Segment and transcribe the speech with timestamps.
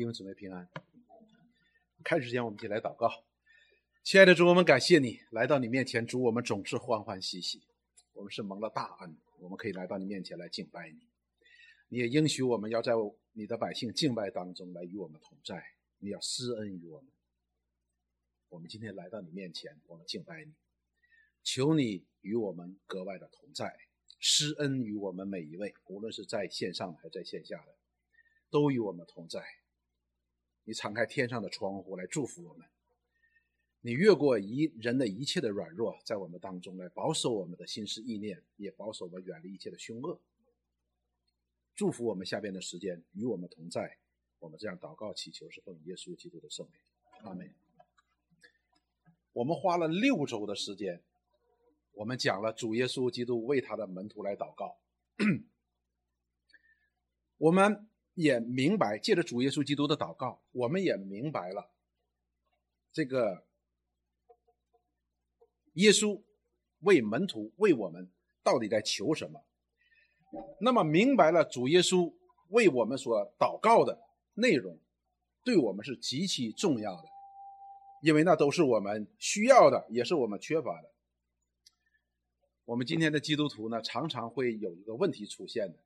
[0.00, 0.66] 弟兄姊妹平安。
[2.02, 3.22] 开始之前，我们一起来祷告。
[4.02, 7.60] 亲爱的主，我们感谢你来到你面前，主，我们总是欢欢喜喜。
[8.14, 11.06] 我们是蒙了大恩，我们可以来到你面前来敬拜你。
[11.88, 12.92] 你也应许我们要在
[13.34, 15.62] 你的百姓敬拜当中来与我们同在，
[15.98, 17.10] 你要施恩于我们。
[18.48, 20.54] 我们今天来到你面前，我们敬拜你，
[21.42, 23.70] 求你与我们格外的同在，
[24.18, 27.74] 施恩于我们每一位，无论是在线上还是在线下的，
[28.48, 29.44] 都与我们同在。
[30.70, 32.64] 你敞开天上的窗户来祝福我们，
[33.80, 40.20] 你越过一人的一切的软弱，在我们当中来保守我们的心思意念，也保守我们远离一切的凶恶。
[41.74, 43.98] 祝福我们下边的时间与我们同在。
[44.38, 46.80] 我们这样祷告祈求，是奉耶稣基督的圣名，
[47.24, 47.52] 阿门。
[49.32, 51.02] 我们花了六周的时间，
[51.94, 54.78] 我们讲了主耶稣基督为他的门徒来祷告，
[57.38, 57.89] 我们。
[58.14, 61.70] 也明白，借着主耶稣基督的祷告，我们也明白了
[62.92, 63.46] 这个
[65.74, 66.20] 耶稣
[66.80, 68.10] 为门徒为我们
[68.42, 69.44] 到底在求什么。
[70.60, 72.12] 那么明白了主耶稣
[72.48, 74.00] 为我们所祷告的
[74.34, 74.78] 内容，
[75.44, 77.08] 对我们是极其重要的，
[78.02, 80.90] 因为那都是我们需要的，也是我们缺乏的。
[82.64, 85.78] 我们今天的基督徒呢，常常会有一个问题出现的。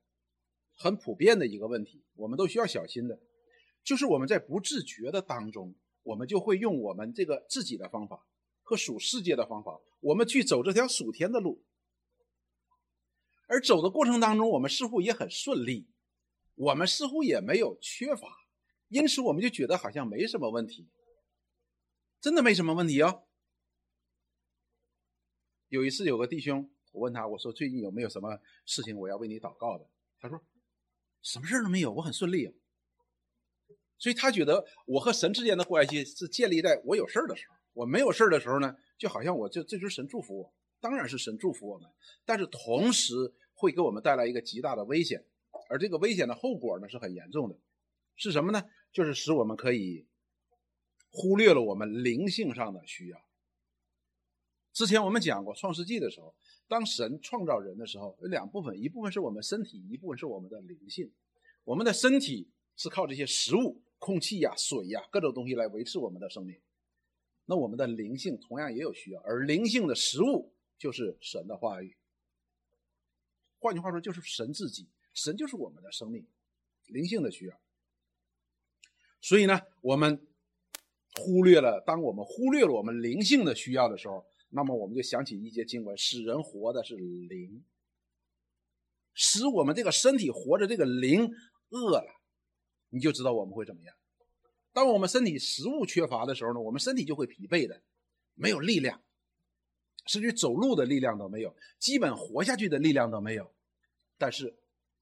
[0.75, 3.19] 很普遍的一个问题，我们都需要小心的，
[3.83, 5.73] 就是我们在不自觉的当中，
[6.03, 8.27] 我们就会用我们这个自己的方法
[8.61, 11.63] 和属世界的方法，我们去走这条属天的路，
[13.47, 15.87] 而走的过程当中，我们似乎也很顺利，
[16.55, 18.27] 我们似乎也没有缺乏，
[18.89, 20.89] 因此我们就觉得好像没什么问题，
[22.19, 23.23] 真的没什么问题哦。
[25.69, 29.87] 有一次有个弟兄，我问他，我说最近有没有什么事情我要为你祷告的？
[30.19, 30.41] 他说。
[31.25, 32.55] 什么事都没有，我很顺利，
[33.97, 41.89] 所以他觉得我和神之间的关系是建立在我有事儿的时候，我没有事儿的时候呢，就好像我就这就是神祝福我，当然是神祝福我们，
[42.25, 45.25] 但是同时会给我们带来一个极大的危险，
[45.67, 47.57] 而这个危险的后果呢是很严重的，
[48.15, 48.63] 是什么呢？
[48.91, 50.05] 就是使我们可以
[51.09, 53.19] 忽略了我们灵性上的需要。
[54.75, 56.35] 之前我们讲过创世纪的时候。
[56.67, 61.13] 当神创造人的时候，有两部分，一部分是我们身体，一部分是我们的灵性。
[61.63, 66.59] 我们的身体是靠这些食物、空气呀、水呀各种东西来维持我们的生命。
[67.45, 71.95] 那我们的灵性同样也有需要，而灵性的食物就是神的话语。
[73.59, 76.25] 换句话说，就是神自己，神就是我们的生命，
[76.87, 77.55] 灵性的需要。
[79.21, 80.19] 所以呢，我们
[81.13, 84.25] 忽略了，当我们忽略了我们灵性的需要的时候。
[84.55, 87.65] 那么我们就想起一节经文：使人活的是灵，
[89.13, 91.29] 使我们这个身体活着，这个灵
[91.71, 92.21] 饿了，
[92.87, 93.93] 你就知道我们会怎么样。
[94.71, 97.81] 当我们身体食物缺乏的时候呢，我们身体就会疲惫的，
[98.33, 99.03] 没有力量，
[100.05, 103.53] 失去走路的力量都没有，基本活下去的力量都没有。
[104.17, 104.57] 但是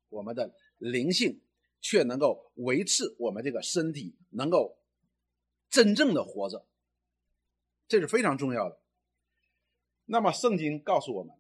[0.10, 1.40] 我们的灵性
[1.80, 4.80] 却能够维持我们这个身体能够
[5.70, 6.66] 真正的活着，
[7.88, 8.80] 这是非常重要的。
[10.14, 11.34] 那么圣经告诉我们，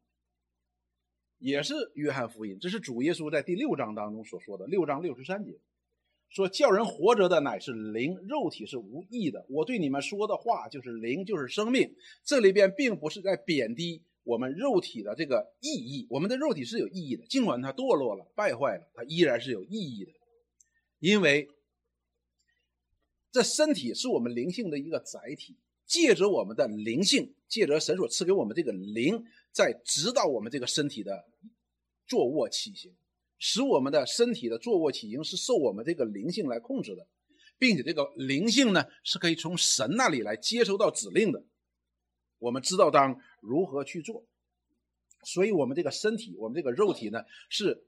[1.37, 5.59] 也是约翰福音，这是主耶稣在第六章当中所说的，六章六十三节，
[6.27, 9.45] 说叫人活着的乃是灵，肉体是无益的。
[9.47, 11.93] 我对你们说的话就是灵，就是生命。
[12.23, 20.11] 这里边并不是在贬低我们肉体的这个意义，我们的肉体是有意义的，尽管它堕落了、败坏了，它依然是有意义的，
[20.97, 21.47] 因为
[23.31, 25.57] 这身体是我们灵性的一个载体。
[25.93, 31.23] 借着我们的灵性，借着神所赐给我们这个灵，在指导我们这个身体的
[32.07, 32.91] 坐卧起行，
[33.37, 37.07] 使我们的身体的坐卧起行是受我们这个灵性来控制的，
[37.59, 41.45] 并且这个灵性呢是可以从神那里来接收到指令的。
[42.39, 44.25] 我们知道当如何去做，
[45.23, 47.85] 所以我们这个身体，我们这个肉体呢，是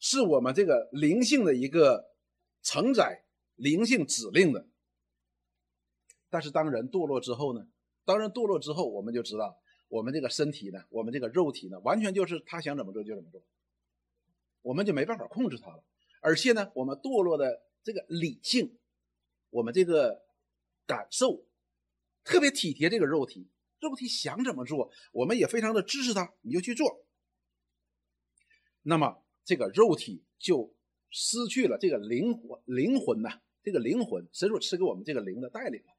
[0.00, 2.04] 是我们这个灵性的一个
[2.64, 3.22] 承载
[3.54, 4.66] 灵性指令的。
[6.30, 7.66] 但是当人堕落之后呢？
[8.04, 9.58] 当人堕落之后，我们就知道，
[9.88, 13.42] 我们这个身体呢，我们这个肉体呢，完全就是他想怎么做就怎么做，
[14.62, 15.84] 我们就没办法控制他了。
[16.22, 18.78] 而且呢，我们堕落的这个理性，
[19.50, 20.22] 我们这个
[20.86, 21.44] 感受，
[22.24, 27.04] 特别体贴这个肉体，肉体想怎么做，我们也非常的支持他，你就去做。
[28.82, 30.74] 那么这个肉体就
[31.10, 35.97] 失去了这个灵魂，灵魂呐，这个灵魂，神所赐给我们这个灵的带领了。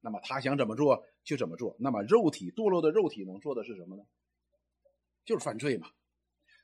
[0.00, 1.76] 那么他想怎么做就怎么做。
[1.78, 4.04] 那么肉体堕落的肉体能做的是什么呢？
[5.24, 5.90] 就是犯罪嘛。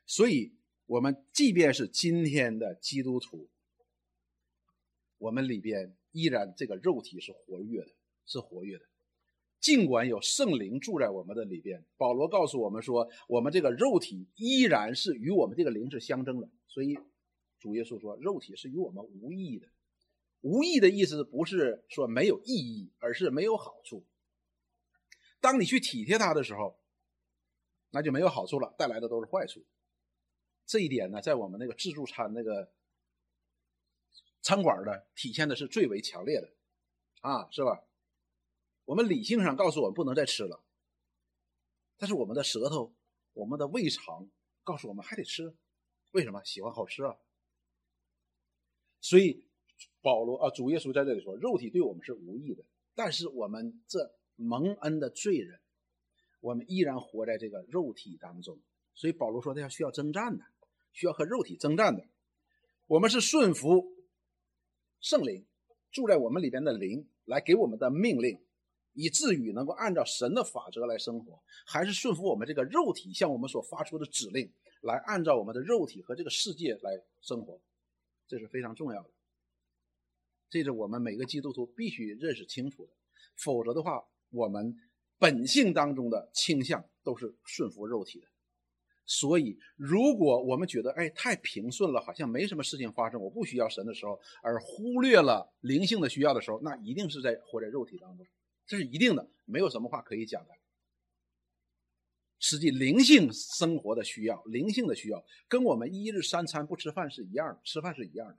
[0.05, 0.53] 所以，
[0.85, 3.49] 我们即便是今天的基督徒，
[5.17, 7.91] 我们里边依然这个肉体是活跃的，
[8.25, 8.85] 是活跃的。
[9.59, 16.49] 尽管有圣灵住在我们的里边，保罗告诉我们说，我们这个肉体依然是与我们这个灵是相争的。
[16.67, 16.97] 所以
[17.59, 19.67] 主耶稣说，肉体是与我们无益的。
[20.41, 24.05] 无益的意思不是说没有意义，而是没有好处。
[25.39, 26.79] 当你去体贴它的时候，
[27.89, 29.65] 那就没有好处了，带来的都是坏处。
[30.65, 32.71] 这一点呢，在我们那个自助餐那个
[34.41, 36.53] 餐馆呢体现的是最为强烈的，
[37.21, 37.83] 啊，是吧？
[38.85, 40.63] 我们理性上告诉我们不能再吃了，
[41.97, 42.93] 但是我们的舌头、
[43.33, 44.29] 我们的胃肠
[44.63, 45.55] 告诉我们还得吃，
[46.11, 46.43] 为什么？
[46.43, 47.17] 喜欢好吃啊。
[48.99, 49.46] 所以
[50.01, 52.63] 保罗啊，主耶稣在这里说，肉体对我们是无益的，
[52.95, 55.59] 但是我们这蒙恩的罪人，
[56.41, 58.57] 我们依然活在这个肉体当中。
[58.93, 60.43] 所以保罗说，他要需要征战的，
[60.91, 62.05] 需要和肉体征战的。
[62.87, 63.93] 我们是顺服
[64.99, 65.45] 圣灵
[65.91, 68.39] 住在我们里边的灵来给我们的命令。
[68.99, 74.51] 以至于能够按照神的法则来生活，还是顺服我们这个肉体向我们所发出的指令，
[74.81, 77.61] 来按照我们的肉体和这个世界来生活，
[78.27, 79.09] 这是非常重要的。
[80.49, 82.91] 这是我们每个基督徒必须认识清楚的，
[83.35, 84.75] 否则的话，我们
[85.17, 88.27] 本性当中的倾向都是顺服肉体的。
[89.09, 98.27] 所以，如果我们觉得哎太平顺了，好像没什么事情发生，我不需要神的时候，而忽略了灵性的需要的时候，那一定是在活在肉体当中。
[98.65, 100.53] 这是一定的，没有什么话可以讲的。
[102.39, 108.37] 实际灵性生活的需要，灵性的需要，跟我们一日三餐不吃饭是一样的，吃饭是一样的。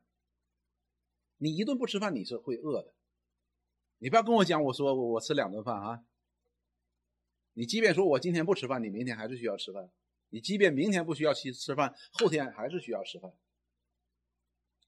[1.38, 2.94] 你一顿不吃饭，你是会饿的。
[3.98, 6.04] 你不要跟我讲，我说我我吃两顿饭啊。
[7.54, 9.90] 你即便说我今天不吃饭，你明天还是需要吃饭。
[10.28, 13.32] 你即便明天不需要去吃饭，后天还是需要吃饭。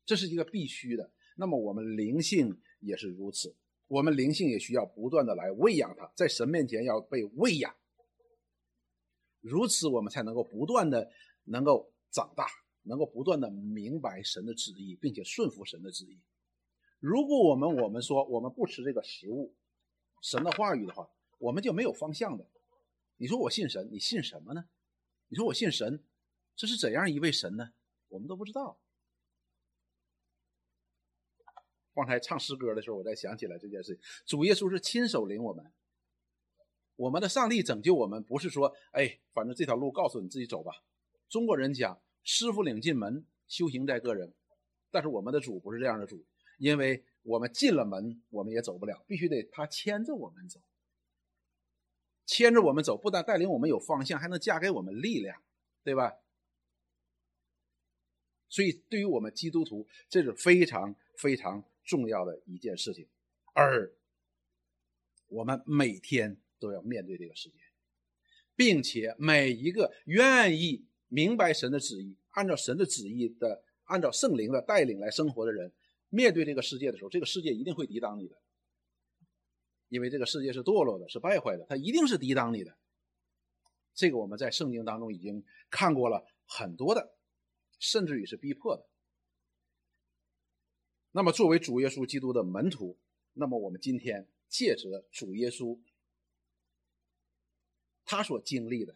[0.05, 1.13] 这是一个必须的。
[1.37, 3.57] 那么我们灵性也是如此。
[3.87, 7.75] 我们灵性也需要不断的来喂养它，在神面前要被喂养，
[9.41, 11.11] 如此我们才能够不断的
[11.45, 12.47] 能够长大，
[12.83, 16.21] 能够不断的明白神的旨意，并且顺服神的旨意。
[17.01, 19.55] 如果我们我们说我们不吃这个食物，
[20.23, 22.47] 神的话语的话，我们就没有方向的。
[23.17, 24.67] 你说我信神，你信什么呢？
[25.29, 26.05] 你说我信神，
[26.55, 27.73] 这是怎样一位神呢？
[28.09, 28.79] 我们都不知道。
[31.95, 33.99] 刚才唱诗歌的时候，我才想起来这件事。
[34.25, 35.73] 主耶稣是亲手领我们，
[36.97, 40.73] 我们的上帝拯救我们，不是说，哎，反正这条路告诉你自己走吧。
[41.29, 44.35] 中国人讲“师傅领进门，修行在个人”，
[44.91, 46.25] 但是我们的主不是这样的主，
[46.61, 50.61] 因为我们进了门，我们也走不了，必须得他牵着我们走，
[52.25, 55.43] 牵着我们走，不但带领我们有方向，还能加给我们力量，
[55.83, 56.19] 对吧？
[58.49, 61.65] 所以，对于我们基督徒，这是非常非常。
[61.83, 63.09] 重要的一件事情，
[63.53, 63.93] 而
[65.27, 67.57] 我们每天都要面对这个世界，
[68.55, 75.73] 并且每一个愿意明白神的旨意，按照神的旨意的，按照圣灵的带领来生活的人，
[76.11, 78.37] 面对这个世界的时候，这个世界一定会抵挡你的，
[79.89, 82.77] 因为这个世界是堕落的，是败坏的，它一定是抵挡你的。
[83.95, 87.15] 这个我们在圣经当中已经看过了很多的，
[87.79, 88.87] 甚至于是逼迫的。
[91.13, 92.99] 那么，作为主耶稣基督的门徒，
[93.33, 95.79] 那么我们今天借着主耶稣
[98.05, 98.95] 他所经历的，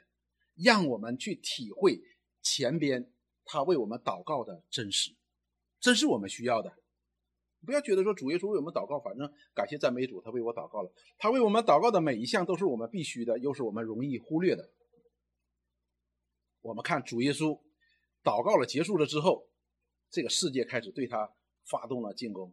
[0.54, 2.00] 让我们去体会
[2.40, 3.12] 前边
[3.44, 5.14] 他为我们祷告的真实，
[5.80, 6.76] 这是我们需要的。
[7.64, 10.92] 不要觉得说主耶稣为我们祷告，反正感谢赞美主，他为我祷告了。
[11.18, 14.70] 他为我们祷告的每一项都是我们必须的，又是我们容易忽略的。
[16.60, 17.58] 我们看主耶稣
[18.22, 19.48] 祷告了结束了之后，
[20.10, 21.32] 这个世界开始对他。
[21.66, 22.52] 发动了进攻，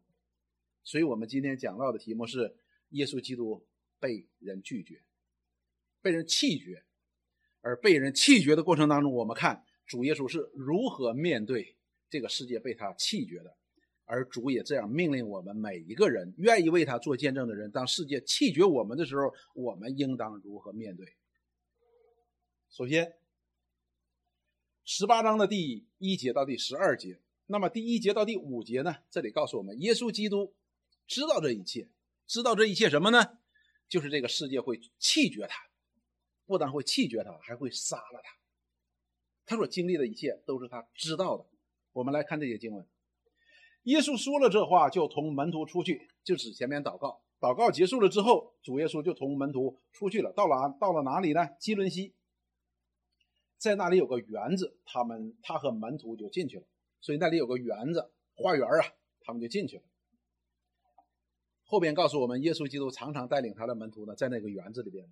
[0.86, 2.56] 所以我们今天讲到的题目是
[2.92, 3.68] 耶稣基督
[4.00, 5.04] 被人拒绝，
[6.02, 6.86] 被人弃绝，
[7.60, 11.76] 而被人弃绝的过程当中，我们看主耶稣是如何面对
[12.10, 13.58] 这个世界被他弃绝的，
[14.12, 21.16] 而主也这样命令我们每一个人愿意为他做见证的人，当世界弃绝我们的时候，我们应当如何面对？
[22.70, 23.16] 首先，
[24.84, 27.22] 十八章的第一节到第十二节。
[27.46, 28.98] 那么第一节到第五节呢？
[29.10, 30.54] 这里告诉我们，耶稣基督
[31.08, 31.88] 知道这一切，
[32.28, 33.38] 知道这一切什么呢？
[33.88, 35.70] 就是这个世界会弃绝他，
[36.46, 38.36] 不但会弃绝他，还会杀了他。
[39.46, 41.46] 他所经历的一切都是他知道的。
[41.94, 42.86] 我们来看这些经文。
[43.84, 47.22] 耶稣说了这话，就同门徒出去，就指前面祷告。
[47.40, 50.32] 祷告结束了之后，主耶稣就同门徒出去了。
[50.34, 51.50] 到了到了哪里呢？
[51.60, 52.14] 基伦西，
[53.58, 56.64] 在那里有个园子，他们他和门徒就进去了。
[57.00, 58.86] 所以那里有个园子，花园啊，
[59.22, 59.84] 他们就进去了。
[61.64, 65.04] 后边告诉我们，耶稣基督常常带领他的门徒呢，在那个园子里边。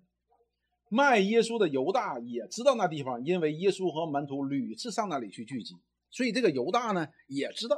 [0.88, 5.74] 卖耶稣的犹大也知道那地方，因为耶稣和门徒屡次上那里去聚集，
[6.10, 7.76] 所以这个犹大呢也知道。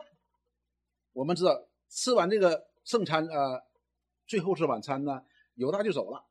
[1.13, 3.63] 我们知道，吃完这个圣餐，呃，
[4.27, 6.25] 最后是晚餐呢，犹大就走了。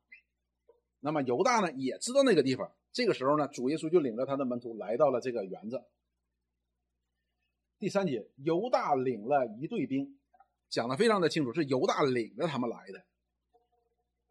[1.00, 2.70] 那么犹大呢也知道那个地方。
[2.92, 5.82] 这个时候呢，主耶稣就领着他的门徒来到了这个园子。
[7.78, 10.18] 第三节，犹大领了一队兵，
[10.68, 13.02] 讲的非常的清楚，是犹大领着他们来的。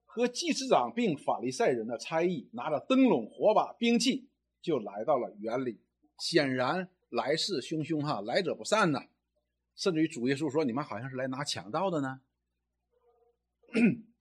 [0.05, 4.29] 和祭司长并法利赛人的差役拿着灯笼、火把、兵器，
[4.61, 5.81] 就来到了园里。
[6.19, 9.05] 显然来势汹汹，哈，来者不善呐。
[9.81, 12.21] 甚至于主耶稣说：“你们好像是来拿强盗的呢。”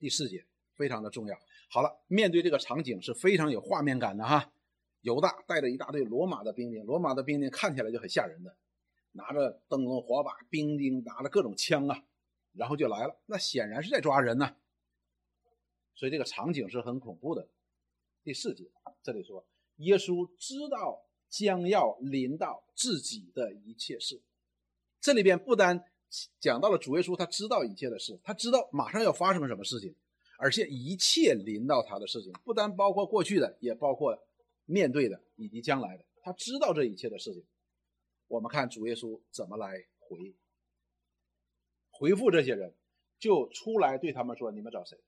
[0.00, 1.38] 第四节非常的重要。
[1.68, 4.50] 好了，面对这个场景是非常有画面感的哈。
[5.02, 8.56] 犹大带着一大队罗马的兵丁，罗马的兵丁看起来就很吓人的，
[9.12, 12.02] 拿着灯笼、火把，兵丁拿着各种枪啊，
[12.54, 13.20] 然后就来了。
[13.26, 14.56] 那显然是在抓人呢。
[15.94, 17.46] 所以这个场景是很恐怖的。
[18.22, 18.64] 第四节
[19.02, 24.22] 这里说，耶稣知道将要临到自己的一切事。
[25.04, 25.84] 这里边不单
[26.40, 29.94] 讲到了主耶稣他知道一切的事，他知道马上要发生什么事情，
[30.38, 34.18] 而且一切临到他的事情，不单包括过去的，也包括
[34.64, 36.04] 面对的以及将来的。
[36.22, 37.44] 他知道这一切的事情。
[38.28, 40.34] 我们看主耶稣怎么来回
[41.90, 42.74] 回复这些人，
[43.18, 44.98] 就出来对他们说：“你们找谁？”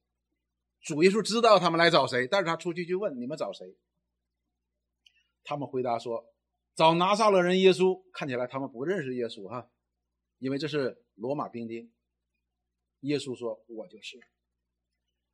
[0.85, 3.75] 主耶稣知道他们来找谁，但是他出去就问你们找谁。
[5.43, 6.26] 他们回答说
[6.76, 9.71] ：“找拿撒勒人耶稣。”看起来他们不认识耶稣哈，
[10.47, 11.93] 因为这是罗马兵丁。
[13.00, 14.17] 耶稣说：“我就是。”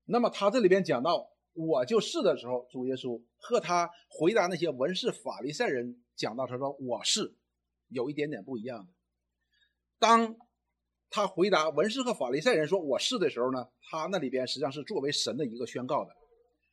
[0.09, 7.37] 那么他这里边讲到“我就是”的时候，主耶稣和他回答那些文士法利赛人讲到他说“我是”，
[7.92, 8.90] 有一点点不一样的。
[9.99, 10.35] 当
[11.11, 16.11] 他回答文士和法利赛人说：“我是”的时候呢，他那里边实际上是作为神的一个宣告的，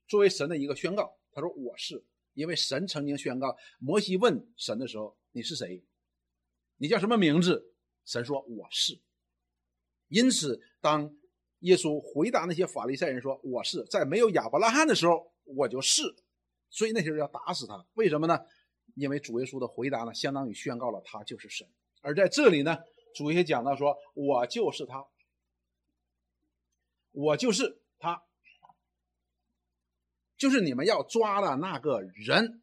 [0.08, 1.14] 作为神的一个宣告。
[1.34, 2.02] 他说：“我是”，
[2.36, 5.84] 因为神曾经宣告，摩西问神的时候：“你是谁？
[6.78, 7.66] 你叫什么名字？”
[8.10, 9.00] 神说：“我是。”
[10.10, 11.16] 因此，当
[11.60, 16.02] 耶稣回答那些法利赛人说：“我是在没有亚伯拉罕的时候，我就是。”
[16.72, 17.86] 所以那些人要打死他。
[17.94, 18.40] 为什么呢？
[18.96, 21.68] 因为主耶稣的回答呢，相当于宣告了他就是神。
[22.02, 22.78] 而在这里呢。
[23.16, 25.04] 主耶稣讲到说：“我就是他，
[27.12, 28.22] 我就是他，
[30.38, 32.62] 就是你们要抓的那个人。”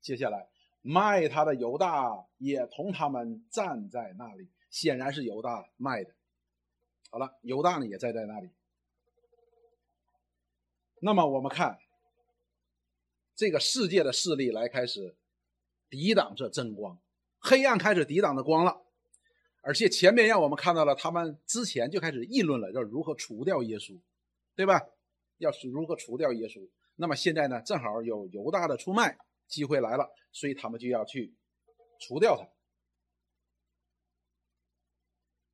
[0.00, 0.48] 接下来，
[0.88, 6.14] 卖他的犹大也同他们站在那里，显然是犹大卖的。
[7.10, 8.48] 好了，犹大呢也站在那里。
[11.02, 11.78] 那么我们看
[13.34, 15.14] 这个世界的势力来开始
[15.90, 16.98] 抵挡这真光，
[17.38, 18.80] 黑暗开始抵挡着光了。
[19.60, 24.00] 而且前面让我们看到了，他们之前就开始议论了，要如何除掉耶稣，
[24.56, 24.80] 对吧？
[25.36, 26.66] 要是如何除掉耶稣？
[26.96, 29.18] 那么现在呢，正好有犹大的出卖
[29.48, 31.34] 机会来了，所以他们就要去
[31.98, 32.46] 除掉他。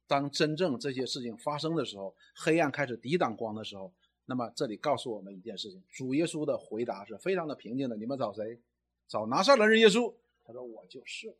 [0.06, 3.94] 当真正这些事情发生的时候，黑暗开始抵挡光的时候，
[4.26, 7.96] 那么这里告诉我们一件事情：主耶稣的回答是非常的平静的。
[7.96, 8.60] 你们找谁？
[9.08, 10.14] 找拿撒勒人耶稣。
[10.44, 11.34] 他说：“我就是。”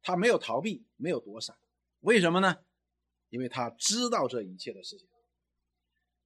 [0.00, 1.54] 他没有逃避，没有躲闪，
[2.00, 2.64] 为什么呢？
[3.28, 5.06] 因为他知道这一切的事情。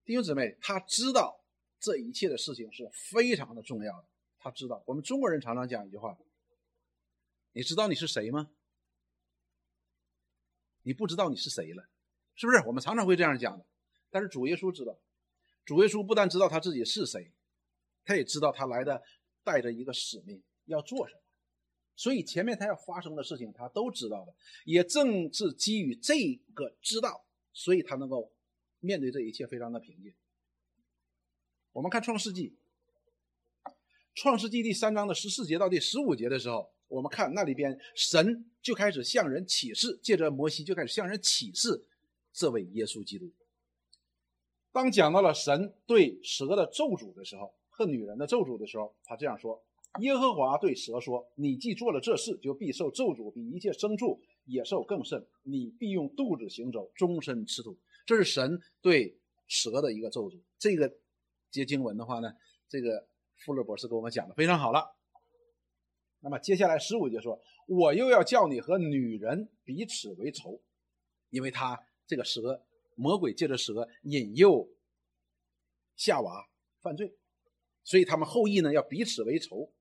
[0.05, 1.43] 弟兄姊妹，他知道
[1.81, 4.09] 这一切的事情是非常的重要的。
[4.41, 6.19] 他知道，我们中国人常常讲一句话
[7.53, 8.51] ：“你知道你是谁吗？”
[10.83, 11.87] 你不知道你是谁了，
[12.35, 12.59] 是不是？
[12.67, 13.67] 我们常常会这样讲的。
[14.09, 14.99] 但是主耶稣知道，
[15.67, 17.31] 主耶稣不但知道他自己是谁，
[18.03, 19.03] 他也知道他来的
[19.45, 21.21] 带着一个使命要做什么。
[21.97, 24.35] 所以前面他要发生的事情，他都知道的。
[24.65, 26.15] 也正是基于这
[26.55, 28.33] 个知道，所以他能够
[28.79, 30.15] 面对这一切非常的平静。
[31.73, 32.59] 我们看创世纪，
[34.21, 41.83] 创世纪第三章的十四节到第十五节的时候，我们看那里边神就开始向人启示，借着摩西就开始向人启示
[42.31, 43.31] 这位耶稣基督。
[44.73, 49.59] 当讲到了神对蛇的咒诅的时候，和女人的咒诅的时候，他这样说。
[50.01, 55.27] 耶和华对蛇说：“你既做了这事，就必受咒诅，比一切牲畜、野兽更甚。
[55.45, 57.75] 你必用肚子行走，终身吃土。”
[58.05, 60.39] 这是神对蛇的一个咒诅。
[60.59, 60.93] 这个
[61.51, 62.31] 节经文的话呢，
[62.69, 63.07] 这个
[63.41, 64.97] 富勒博士给我们讲的非常好了。
[66.21, 70.61] 那么接下来十五节说：“我又要叫你和女人彼此为仇，
[71.31, 72.63] 因为他这个蛇
[72.95, 74.69] 魔鬼借着蛇引诱
[75.97, 76.47] 夏娃
[76.81, 77.17] 犯罪，
[77.83, 79.73] 所以他们后裔呢要彼此为仇。”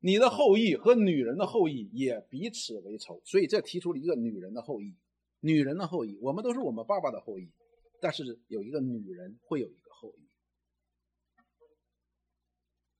[0.00, 4.96] 你的后裔和女人的后裔也彼此为仇，所以这提出了一个女人的后裔。
[5.40, 7.50] 女人的后裔，我们都是我们爸爸的后裔，
[8.00, 10.28] 但是有一个女人会有一个后裔。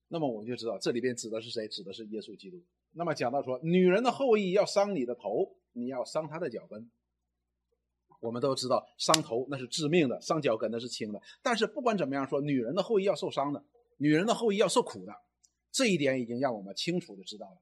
[0.09, 1.69] 那么我们就知道这里边指的是谁？
[1.69, 2.62] 指的是耶稣基督。
[2.93, 6.91] 那么讲到说，女人的后裔要伤你的头，你要伤她的脚跟。
[8.21, 11.23] 我们都知道，伤头那是致命的，伤脚跟那是轻的。
[11.41, 13.65] 但是不管怎么样说，女人的后裔要受伤的，
[13.99, 15.15] 女人的后裔要受苦的，
[15.71, 17.59] 这一点已经让我们清楚的知道了。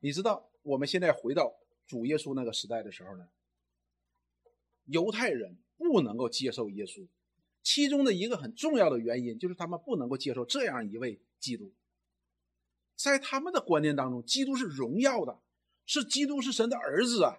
[0.00, 1.54] 你知道，我们现在回到
[1.86, 3.28] 主耶稣那个时代的时候呢，
[4.86, 7.06] 犹太人不能够接受耶稣，
[7.66, 11.74] 其中的一个很重要的原因就是他们不能够接受这样一位基督。
[12.94, 15.40] 在他们的观念当中，基督是荣耀的，
[15.84, 17.38] 是基督是神的儿子啊。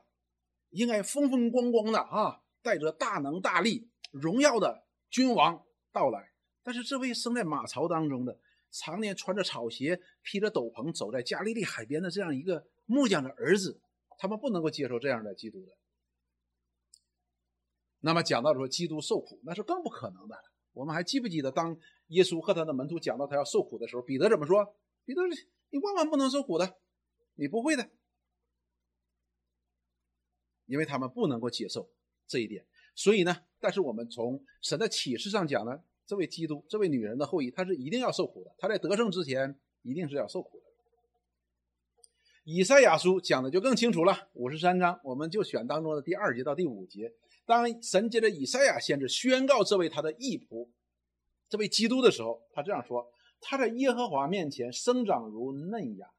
[0.71, 6.33] 应该风风光光的啊，带着大能大力、荣耀的君王到来。
[6.61, 8.37] 但是这位生在马槽当中的、
[8.69, 13.79] 常年穿着草鞋、披着斗篷走在加利利海边的这样一个木匠的儿子，
[14.19, 15.71] 他们不能够接受这样的基督的。
[17.99, 20.35] 那么讲到说基督受苦，那是更不可能的。
[20.73, 21.75] 我们还记不记得，当
[22.07, 24.75] 耶稣和他的门徒讲到他要受苦的时候，彼得怎么说？
[25.05, 25.21] 彼得，
[25.69, 26.77] 你万万不能受苦的，
[27.35, 27.89] 你不会的。
[30.67, 31.89] 因为他们不能够接受
[32.27, 38.53] 这一点，所以呢，但是我们从神的启示上讲呢，这位基督，这位女人的后裔，他是一定要受苦的。
[38.57, 40.65] 他在得胜之前，一定是要受苦的。
[42.43, 47.13] 以赛亚书讲的就更清楚了，五十三章，我们就选当中的第二节到第五节。
[47.47, 50.69] 当神借着以赛亚先知宣告这位他的义仆，
[51.49, 53.11] 这位基督的时候，他这样说：
[53.41, 56.11] 他在耶和华面前生长如嫩芽，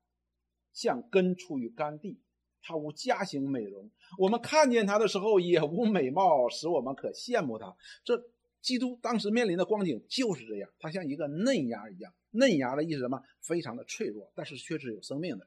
[0.72, 2.20] 像根出于干地。
[2.60, 7.74] 他无家型美容，我们看见他的时候也无美貌，使我们可羡慕他。
[8.04, 8.20] 这
[8.60, 12.12] 基督当时面临的光景就是这样，他像一个嫩芽一样。
[12.32, 13.22] 嫩芽的意思什么？
[13.40, 15.46] 非常的脆弱，但是却是有生命的，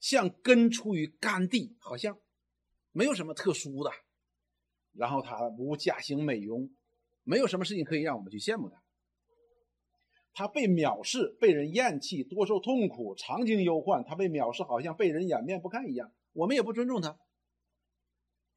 [0.00, 2.18] 像根出于干地，好像
[2.90, 3.90] 没有什么特殊的。
[4.94, 6.70] 然后他无家行美容，
[7.22, 8.82] 没有什么事情可以让我们去羡慕他。
[10.32, 14.02] 他被藐视，被人厌弃，多受痛苦，常经忧患。
[14.04, 16.12] 他被藐视，好像被人掩面不看一样。
[16.32, 17.16] 我们也不尊重他，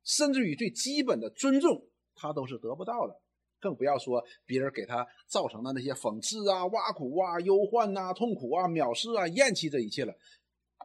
[0.03, 3.21] 甚至于最基本的尊重，他都是得不到的。
[3.59, 10.13] 更不要说别人给他造成的那些讽刺啊、挖苦啊、忧患呐、痛苦啊、藐视啊、厌弃这一切了。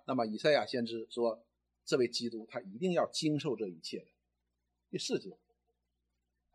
[0.07, 1.43] 那么以赛亚先知说，
[1.87, 4.07] 这位基督他一定要经受这一切的。
[4.93, 5.31] 第四节，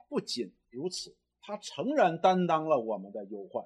[0.08, 3.66] 不仅如此，他诚然担当了我们的忧患。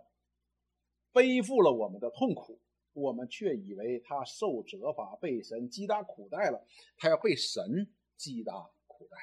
[1.11, 2.57] 背负了我们的痛苦，
[2.93, 6.65] 我们却以为他受责罚，被神击打苦待了。
[6.95, 8.53] 他要被神击打
[8.87, 9.17] 苦待，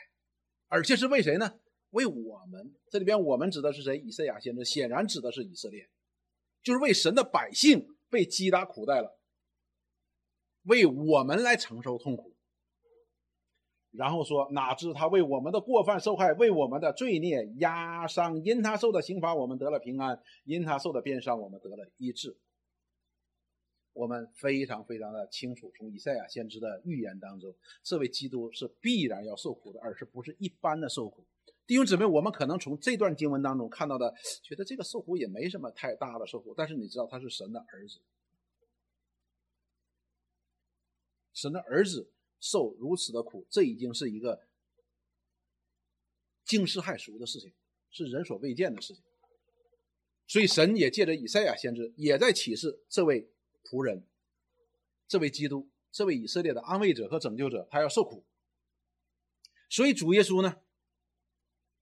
[0.66, 1.58] 而且是为谁呢？
[1.92, 2.76] 为我们。
[2.90, 3.96] 这里边我们指的是谁？
[3.96, 5.88] 以赛亚先知显然指的是以色列，
[6.62, 9.18] 就是为神的百姓被击打苦待了，
[10.64, 12.34] 为我们来承受痛苦。
[13.98, 22.36] 然后说，哪知他为我们的过犯受害，为我们的罪孽压伤，因他受的刑罚，我们得了平安；因他受的鞭伤，我们得了医治。
[23.94, 31.26] 我们非常非常的清楚，从以赛亚先知的预言当中，这位基督是必然要受苦的，而是不是一般的受苦。
[31.66, 37.98] 弟兄姊妹，我们可能从这段经文当中看到的，觉得这个受苦也没什么太大的受苦，但是你知道他是神的儿子，
[41.34, 42.12] 神的儿子。
[42.40, 44.40] 受如此的苦，这已经是一个
[46.44, 47.52] 惊世骇俗的事情，
[47.90, 49.02] 是人所未见的事情。
[50.26, 53.30] 所以神也借着以赛亚先知，也在启示这位
[53.64, 54.06] 仆人，
[55.06, 58.24] 这位基督，这位以色列的安慰者和拯救者，他要受苦。
[59.70, 60.60] 所以主耶稣呢，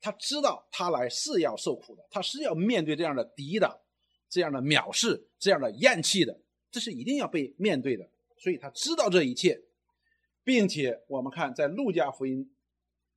[0.00, 3.80] 他知道他来是要受苦的，他是要面对这样的抵挡、
[4.28, 6.40] 这样的藐视、这样的厌弃的，
[6.70, 8.08] 这是一定要被面对的。
[8.38, 9.65] 所以他知道这一切。
[10.46, 12.54] 并且我们看，在路加福音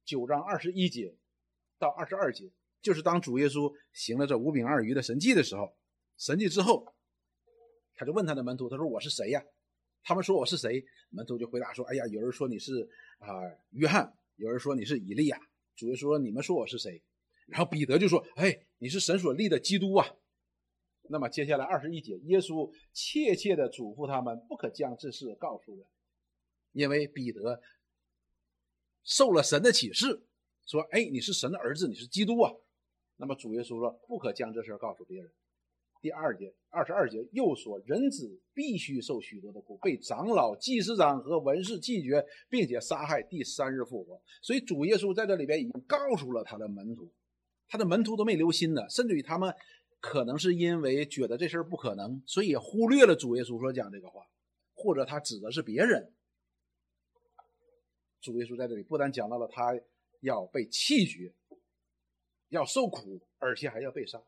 [0.03, 1.15] 九章二十一节
[1.77, 2.49] 到二十二节，
[2.81, 5.77] 就是当主耶稣行了这五饼二鱼的神迹的时候，
[6.17, 6.91] 神迹之后，
[7.93, 9.45] 他就问他的门徒：“他说我是谁呀？”
[10.01, 12.89] 他们说：“我是谁？”门徒就回答说：“哎呀，有人说你是
[13.19, 13.29] 啊
[13.73, 15.39] 约翰，有人说你是以利亚。”
[15.77, 16.99] 主耶稣说：“你们说我是谁？”
[17.45, 20.07] 然后彼得就说：“哎，你是神所立的基督啊！”
[21.11, 25.85] 那么接下来二十一节，耶稣切切的嘱咐他们，不可将这事告诉人。
[26.71, 27.61] 因为彼得
[29.03, 30.21] 受了神的启示，
[30.65, 32.51] 说：“哎，你是神的儿子，你是基督啊。”
[33.17, 35.31] 那么主耶稣说：“不可将这事告诉别人。”
[36.01, 47.11] 第二节二十二节又说：“人子必须受许多的苦，被长老、祭司长和文士拒绝，并且杀害，第三日复活。”所以主耶稣在这里边已经告诉了他的门徒，
[47.67, 49.53] 他的门徒都没留心呢，甚至于他们
[49.99, 54.25] 可能是因为觉得这事儿不可能，所以忽略了主耶稣说讲这个话，
[54.73, 56.13] 或者他指的是别人。
[58.21, 59.79] 主耶稣在这里不但讲到了他
[60.21, 61.33] 要被弃绝，
[62.49, 64.21] 要受苦，而且还要被杀，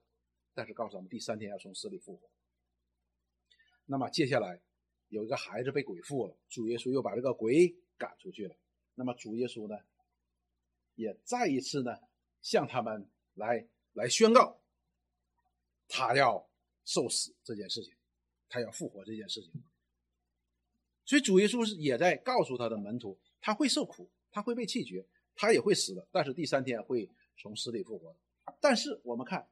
[0.54, 2.30] 但是告诉我们第三天要从死里复活。
[3.86, 4.62] 那么接下来
[5.10, 8.56] 有一个孩子被鬼附了，主耶稣又把这个鬼赶出去了。
[8.96, 9.76] 那么主耶稣呢，
[10.96, 11.98] 也再一次呢
[12.42, 14.62] 向他们来来宣告，
[15.88, 16.50] 他要
[16.86, 17.94] 受死这件事情，
[18.48, 19.52] 他要复活这件事情。
[21.04, 28.16] 所以主耶稣是也在告诉他的门徒，他会受苦，他会被弃绝，他也会死的，但是第三天会从死里复活。
[28.60, 29.48] 但是我们看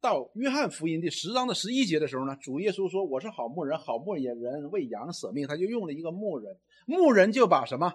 [0.00, 7.92] 到约翰福音第十章的十一节的时候呢，主耶稣说：“我是好牧人，好牧人为羊舍命。”他就用了一个牧人，牧人就把什么，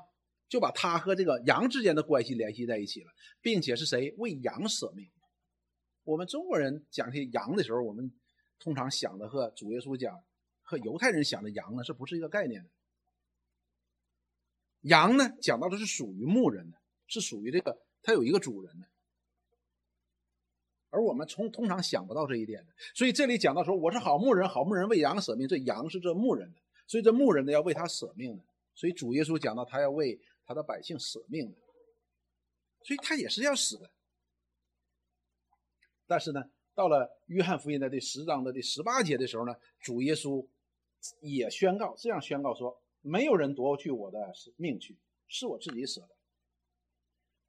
[0.50, 5.10] 就把他和这个羊之间的关系联系在一起了，并且是谁为羊舍命？
[6.04, 8.12] 我们中国人讲起羊的时候，我们
[8.60, 10.18] 通常想的和主耶稣讲。
[10.70, 12.70] 和犹太人想的羊呢，是不是一个概念的？
[14.82, 18.88] 羊呢，讲到的是属于牧人的，是属于这个，它有一个主人的。
[20.90, 28.44] 而我们从通常想不到这一点的，所以这里讲到说，我是好牧人，好牧人为羊舍命，这羊是这牧人的，所以这牧人呢要为他舍命的。
[28.74, 31.58] 所以主耶稣讲到他要为他的百姓舍命的，
[32.84, 33.90] 所以他也是要死的。
[36.06, 40.46] 但是呢，到了约翰福音的第十章的第十八节的时候呢，主耶稣。
[41.22, 46.10] 也宣告这样宣告说：“没有人夺去我的命去，是我自己舍的。”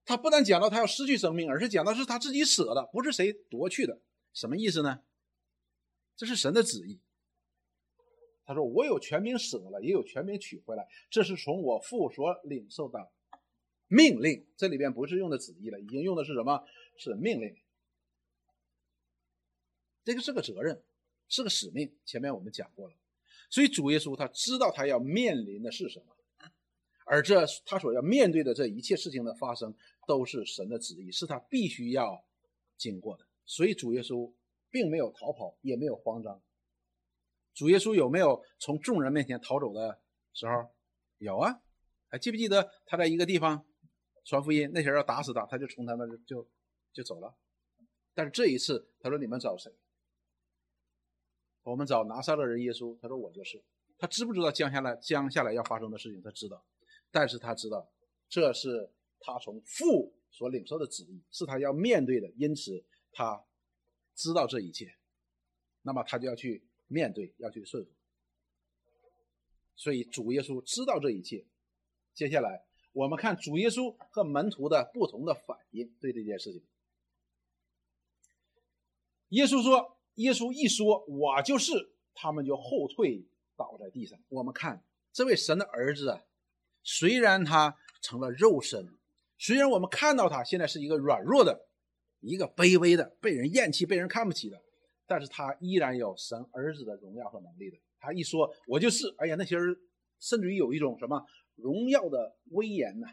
[0.04, 4.00] 他不但讲到他要失去生命，而是讲到是他自己舍的，不是谁夺去的。
[4.32, 5.02] 什么意思呢？
[6.16, 7.00] 这是神的旨意。
[8.46, 13.12] 他说：“我有权柄舍了，也有权柄取回来，这是从我父所领受的
[13.86, 16.64] 命令。”这里边不是用的旨意了，已经用的是什么？
[16.96, 17.54] 是命令。
[20.04, 20.82] 这个是个责任，
[21.28, 21.94] 是个使命。
[22.06, 22.96] 前面我们讲过了。
[23.50, 26.14] 所以主耶稣他知道他要面临的是什么，
[27.04, 29.74] 而这他所要面对的这一切事情的发生
[30.06, 32.24] 都是神的旨意，是他必须要
[32.76, 33.26] 经过的。
[33.46, 34.30] 所以主耶稣
[34.70, 36.40] 并没有逃跑，也没有慌张。
[37.54, 39.98] 主耶稣有没有从众人面前逃走的
[40.32, 40.70] 时候？
[41.18, 41.60] 有啊，
[42.06, 43.64] 还记不记得他在一个地方
[44.24, 46.46] 传福音，那些人要打死他，他就从他那就
[46.92, 47.34] 就走了。
[48.14, 49.72] 但是这一次他说：“你们找谁？”
[51.70, 53.62] 我们找拿撒勒人耶稣，他说我就是。
[54.00, 56.22] 他知不知道将下来将下来要发生的事情？
[56.22, 56.64] 他知道，
[57.10, 57.84] 但是他知道
[58.28, 63.44] 这是他从父所领受的旨意，是他要面对的，因此他
[64.14, 64.96] 知道这一切，
[65.82, 67.90] 那么他就要去面对，要去顺服。
[69.74, 71.44] 所以主耶稣知道这一切。
[72.14, 76.62] 接下来我们看主耶稣和门徒的不同的反应对这件事情。
[79.30, 79.97] 耶稣说。
[80.18, 81.72] 耶稣一说“我就是”，
[82.14, 83.24] 他们就后退，
[83.56, 84.18] 倒在地上。
[84.28, 86.20] 我们看这位神的儿子啊，
[86.82, 88.84] 虽然他成了肉身，
[89.38, 91.68] 虽然我们看到他现在是一个软弱的、
[92.20, 94.60] 一个卑微的、被人厌弃、被人看不起的，
[95.06, 97.76] 但是他依然有神儿子的荣耀和能力的。
[98.00, 99.76] 他一说“我就是”，哎呀，那些人
[100.18, 103.06] 甚至于有一种什么荣耀的威严呐？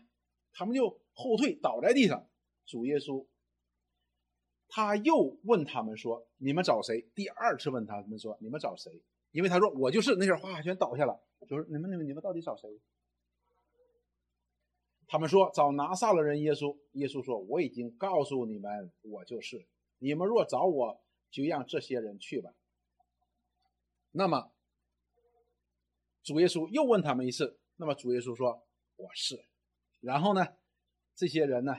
[0.54, 2.28] 他们就后退，倒在地上。
[2.66, 3.26] 主耶稣。
[4.76, 11.18] 他又问他们说：“你们找谁？”第二次问他们说：“你们找谁？”因为他说：“我就是。”那阵哗全倒下了。
[11.48, 12.68] 就是你们、你们、你们到底找谁？
[15.08, 19.66] 他们说：“找拿撒勒人耶稣。”耶稣说：“我已经告诉你们，我就是。
[20.00, 22.52] 你们若找我，就让这些人去吧。”
[24.12, 24.52] 那么，
[26.22, 27.58] 主耶稣又问他们一次。
[27.78, 29.46] 那么主耶稣说：“我是。”
[30.04, 30.46] 然后呢，
[31.16, 31.78] 这些人呢？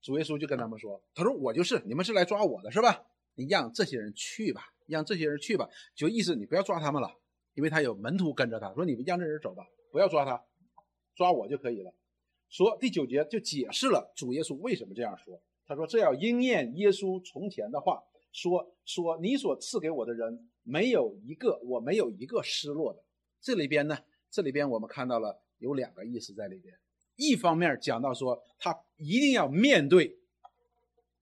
[0.00, 3.04] 主耶稣就跟他们说：“他说我就是，你们是来抓我的，是吧？
[3.34, 7.08] 你让这些人去吧，让这些人去吧，就意思你不要抓他们了，
[7.54, 8.72] 因为他有门徒跟着他。
[8.74, 10.44] 说你们让这人走吧，不要抓他，
[11.14, 11.92] 抓我就可以了。”
[12.48, 15.40] 说第九节就解释了主耶稣为什么这样说。
[15.66, 23.04] 他说：“这要应验耶稣从前的话，说说你所赐给我的人没有一个，我没有一个失落的。”
[23.42, 23.98] 这里边呢，
[24.30, 26.74] 这里边我们看到了有两个意思在里边。
[27.18, 30.20] 一方面讲到说，他一定要面对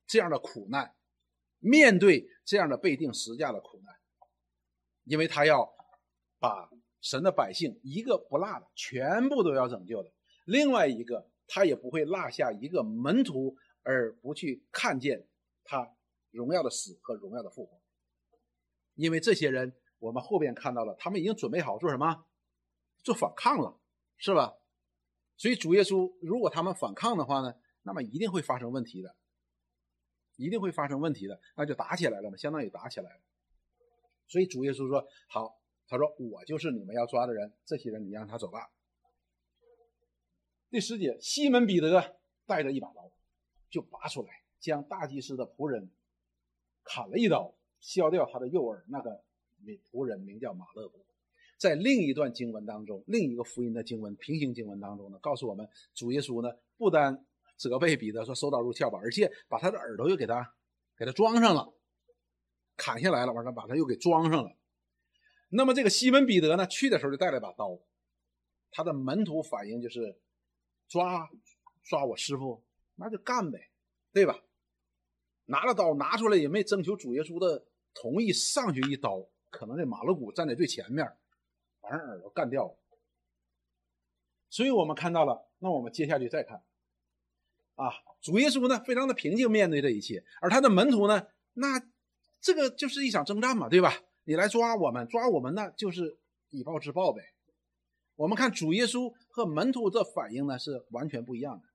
[0.07, 0.95] 这样的苦难，
[1.59, 3.97] 面对这样的被定十架的苦难，
[5.05, 5.75] 因为他要
[6.39, 10.13] 把神的百姓一个不落的全部都要拯救的。
[10.45, 15.27] 另外一个，他也不会落下一个门徒而不去看见
[15.65, 15.91] 他
[16.31, 17.81] 荣耀的死和荣耀的复活，
[18.97, 22.27] 因为这些人我们后边看到了，他们已经准备好做什么？
[23.03, 23.81] 做反抗了，
[24.19, 24.55] 是吧？
[25.37, 29.15] 所以主耶稣，如果他们反抗的话呢，那么一定会发生问题的，
[30.37, 33.21] 一定会发生问题的，那就打起来了嘛，相当于打起来了。
[34.27, 38.71] 所以主耶稣说：“好，他说我就是你们要抓的人，这些人你让他走吧。”
[40.71, 43.13] 第十节，西门彼得带着一把刀，
[43.71, 45.91] 就拔出来，将大祭司的仆人
[46.83, 48.85] 砍了一刀，削掉他的右耳。
[48.89, 49.23] 那个
[49.91, 51.07] 仆人名叫马勒古。
[51.59, 60.55] 在另一段经文当中，另一个福音的经文平行经文当中呢，告诉我们主耶稣呢不单责备彼得说收刀入鞘吧，而且把他的耳朵又给他
[60.97, 61.73] 给他装上了，
[62.77, 64.51] 砍下来了，完了把他又给装上了。
[65.49, 67.79] 那么这个西门彼得呢，去的时候就带了把刀，
[68.71, 70.19] 他的门徒反应就是
[70.89, 71.29] 抓
[71.85, 72.63] 抓我师傅，
[72.97, 73.71] 那就干呗，
[74.13, 74.39] 对吧？
[75.47, 77.65] 拿了刀拿出来也没征求主耶稣的
[77.95, 81.07] 同意，上去一刀，可能这马勒古站在最前面。
[81.89, 82.77] 把人耳朵干掉了，
[84.51, 85.49] 所以我们看到了。
[85.59, 86.63] 那我们接下去再看，
[87.77, 91.81] 啊，主耶稣呢，非常的平静面对这一切，而他的门徒呢，那
[92.41, 93.95] 这个就是一场征战嘛，对吧？
[94.25, 96.19] 你来抓我们，抓我们，那就是
[96.51, 97.23] 以暴制暴呗。
[98.17, 101.66] 我们看主耶稣和门徒的反应呢，是完全不一样的。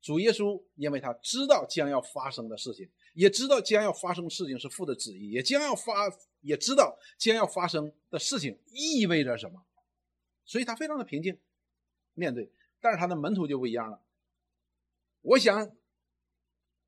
[0.00, 6.10] 主耶稣因为他知道将要发生的事情，也知道将要发生的事情是父的旨意，也将要发。
[6.42, 9.66] 也知道将要发生的事情意味着什么，
[10.44, 11.40] 所以他非常的平静
[12.14, 12.52] 面对。
[12.78, 14.00] 但是他的门徒就不一样了。
[15.22, 15.76] 我想，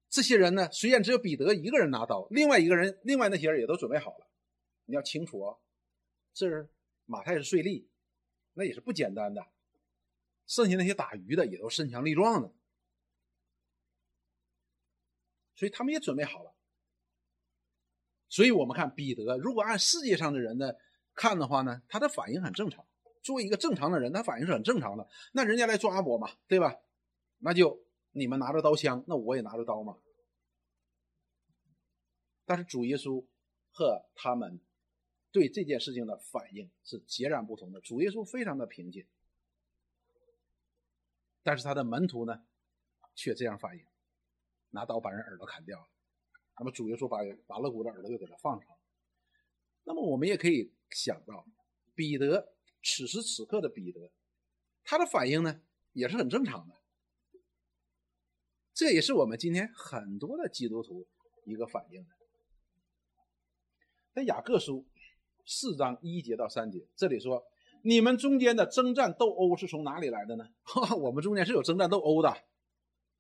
[0.09, 4.29] 这些人呢，虽然只有彼得一个人拿刀，另外一个人，另外那些人也都准备好了。
[4.85, 5.59] 你要清楚哦，
[6.33, 6.69] 这是
[7.05, 7.85] 马太是税吏，
[8.53, 9.45] 那也是不简单的。
[10.47, 12.53] 剩下那些打鱼的也都身强力壮的，
[15.59, 16.55] 所以他们也准备好了。
[18.29, 20.73] 所以我们看彼得，如果按世界上的人呢
[21.15, 22.87] 看的话呢，他的反应很正常。
[23.25, 25.09] 作为一个正常的人，他反应是很正常的。
[25.33, 26.77] 那人家来抓我嘛，对吧？
[27.39, 29.99] 那就你们拿着刀枪，那我也拿着刀嘛。
[32.45, 33.27] 但是主耶稣
[33.73, 34.61] 和他们
[35.33, 37.81] 对这件事情的反应是截然不同的。
[37.81, 39.05] 主耶稣非常的平静，
[41.43, 42.45] 但是他的门徒呢
[43.17, 43.85] 却这样反应，
[44.71, 45.87] 拿刀把人耳朵砍掉了。
[46.59, 48.79] 那么主耶稣把拔了骨的耳朵又给他放上了。
[49.85, 51.47] 那么我们也可以想到，
[51.95, 52.53] 彼得
[52.83, 54.11] 此时此刻的彼得，
[54.85, 55.61] 他的反应呢
[55.93, 56.75] 也是很正常的。
[58.75, 61.07] 这也是我们今天很多的基督徒
[61.45, 62.11] 一个反应的。
[64.13, 64.87] 在雅各书
[65.47, 67.45] 四章一节到三节，这里说
[67.83, 72.48] ：“你们中间的征战斗殴是从哪里来的呢？”哈 哈我们中间是有征战斗殴的，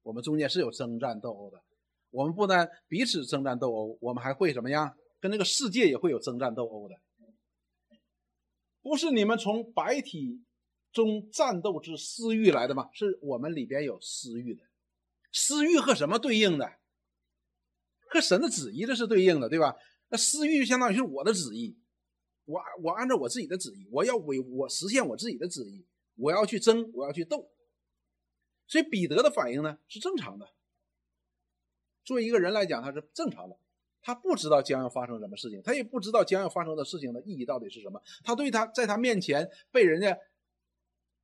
[0.08, 1.62] 我们中间是有征战斗殴的。
[2.08, 4.96] 我们不但彼此征战斗殴，我们还会怎么样？
[5.20, 6.94] 跟这个世界也会有征战斗殴的。
[8.80, 10.42] 不是你们从白体
[10.92, 12.88] 中战斗之私欲来的吗？
[12.94, 14.62] 是我们里边有私欲的。
[15.30, 16.66] 私欲和什么对应的？
[18.08, 19.76] 和神的旨意这是对应的，对吧？
[20.08, 21.76] 那私欲就相当于是我的旨意，
[22.46, 27.46] 我我按照我自己的旨意，我要为我实现我自己的旨意，我要去争，我要去斗。
[28.68, 30.48] 所以彼得的反应呢是正常的。
[32.04, 33.58] 作为一个人来讲，他是正常的，
[34.00, 38.00] 他不知道将要发生什么事情，他也不知道将要发生的事情的意义到底是什么。
[38.22, 40.16] 他对他在他面前被人家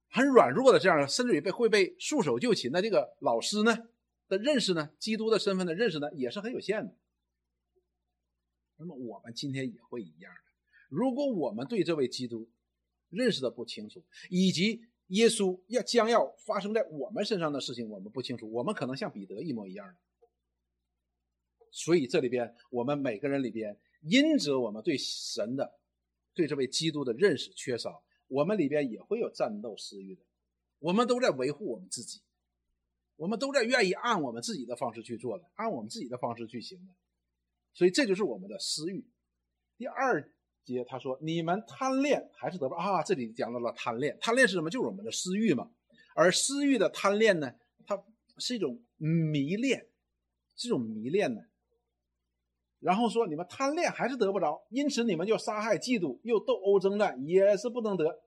[0.09, 3.76] 很软弱的这样，甚至于被会被束手就擒的这个老师呢
[4.28, 6.94] 的认识呢，基督的身份的认识呢，也是很有限的。
[8.76, 10.40] 那么我们今天也会一样的。
[10.88, 12.50] 如果我们对这位基督
[13.09, 19.94] 认识的不清楚，以及耶稣要将要发生在我们身上的事情我们不清楚，我们可能像彼得一模一样的。
[21.70, 25.78] 所以这里边，我们每个人里边，因着我们对神的、
[26.32, 30.22] 对这位基督的认识缺少，我们里边也会有战斗私欲的。
[30.78, 32.20] 我们都在维护我们自己，
[33.16, 36.94] 我们都在愿意按我们自己的方式去做的，按我们自己的方式去行的。
[37.72, 39.04] 所以这就是我们的私欲。
[39.76, 40.32] 第二
[40.64, 44.70] 接他说：“你们贪恋还是得不到啊？”这里讲到了贪恋，贪恋是什么？
[44.70, 45.70] 就是我们的私欲嘛。
[46.14, 47.53] 而私欲的贪恋呢，
[47.87, 48.03] 它
[48.38, 49.87] 是一种迷恋，
[50.57, 51.42] 这种迷恋呢。
[52.81, 58.22] 然后说你们贪恋还是得不着，因此你们就杀害、嫉妒，又斗殴、征战，也是不能得。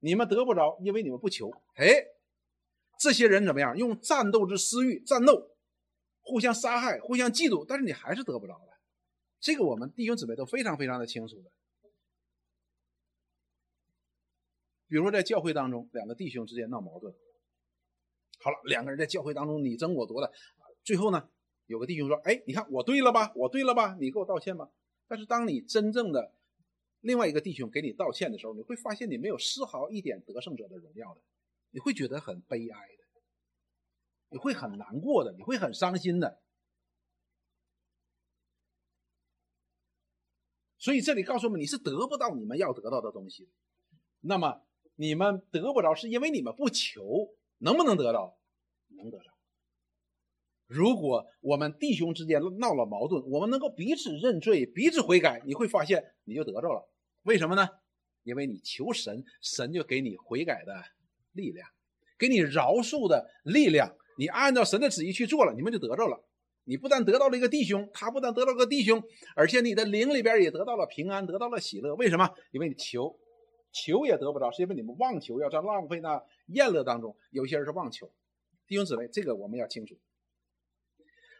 [0.00, 1.50] 你们得不着，因为你们不求。
[1.76, 2.04] 哎，
[2.98, 3.76] 这些人怎么样？
[3.76, 5.50] 用战斗之私欲战斗，
[6.20, 8.71] 互相杀害、互相嫉妒，但是你还是得不着了。
[9.42, 11.50] 这个我们弟兄姊妹都非常非常的清楚的。
[14.86, 17.12] 比如说在教会当中，两个弟兄之间闹矛盾，
[18.38, 20.32] 好了，两个人在教会当中你争我夺的，
[20.84, 21.28] 最后呢？
[21.66, 23.32] 有个弟兄说：“哎，你看我对了吧？
[23.34, 23.96] 我对了吧？
[23.98, 24.70] 你给我道歉吧。”
[25.08, 26.34] 但是当你真正的
[27.00, 31.20] 另外一个弟兄给你道歉的时候，你会发现你没有丝毫一点得胜者的荣耀的，
[31.70, 33.04] 你会觉得很悲哀的，
[34.28, 36.41] 你会很难过的，你会很伤心的。
[40.82, 43.48] 所以这里告诉我们，你是得不到你们要得到的东西。
[44.20, 44.60] 那么。
[44.94, 47.02] 你们得不着，是因为你们不求，
[47.58, 48.36] 能不能得到？
[48.90, 49.24] 能得着。
[50.66, 56.86] 如果我们弟兄之间闹了矛盾，我们能够彼此认罪、彼此悔改，你会发现你就得着了。
[57.22, 57.66] 为什么呢？
[58.22, 60.74] 因为你求神，神就给你悔改的
[61.32, 61.66] 力量，
[62.18, 63.96] 给你饶恕的力量。
[64.18, 66.22] 你按照神的旨意去做了，你们就得着了。
[66.64, 69.02] 你不但得到了一个弟兄，他不但得到个弟兄，
[69.34, 71.94] 而且你的灵里边也得到了平安，得到了喜乐。
[71.96, 72.32] 为什么？
[72.52, 73.18] 因为你求，
[73.72, 77.16] 求也得不着，是因为你们妄求，要在浪费那宴乐当中。
[77.30, 78.12] 有些人是妄求，
[78.66, 79.98] 弟兄姊妹，这个我们要清楚。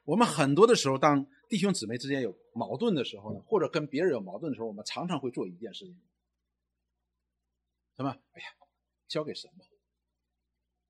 [0.04, 5.96] 我们很多的时候，当弟兄姊妹之间有矛盾的时候呢，或者跟别人有矛盾的时候，我们常常会做一件事情，
[7.96, 8.10] 什么？
[8.32, 8.48] 哎呀，
[9.06, 9.64] 交给神吧，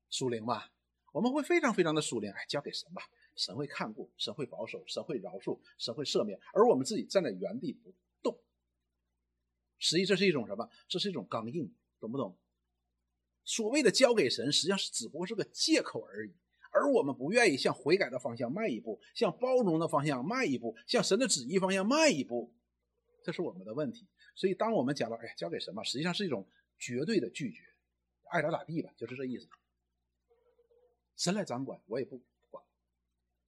[0.09, 0.71] 属灵吧，
[1.11, 3.03] 我们会非常非常的属灵，哎，交给神吧。
[3.35, 8.39] 神会看顾，神会保守，神会饶恕，神会赦免，而我们自己站在原地不动。
[9.79, 10.69] 实际这是一种什么？
[10.87, 12.37] 这是一种刚硬，懂不懂？
[13.43, 16.33] 所谓的交给神，实际上是只不过是个借口而已。
[16.75, 22.51] 而我们不愿意向悔改的方向迈一步，向包容的方向迈一步，向神的旨意方向迈一步，
[23.23, 24.07] 这是我们的问题。
[24.33, 26.47] 所以，当我们讲到“哎，交给神吧”，实际上是一种
[26.79, 27.61] 绝对的拒绝，
[28.31, 29.47] 爱咋咋地吧，就是这意思。
[31.15, 32.19] 神来掌管，我也不。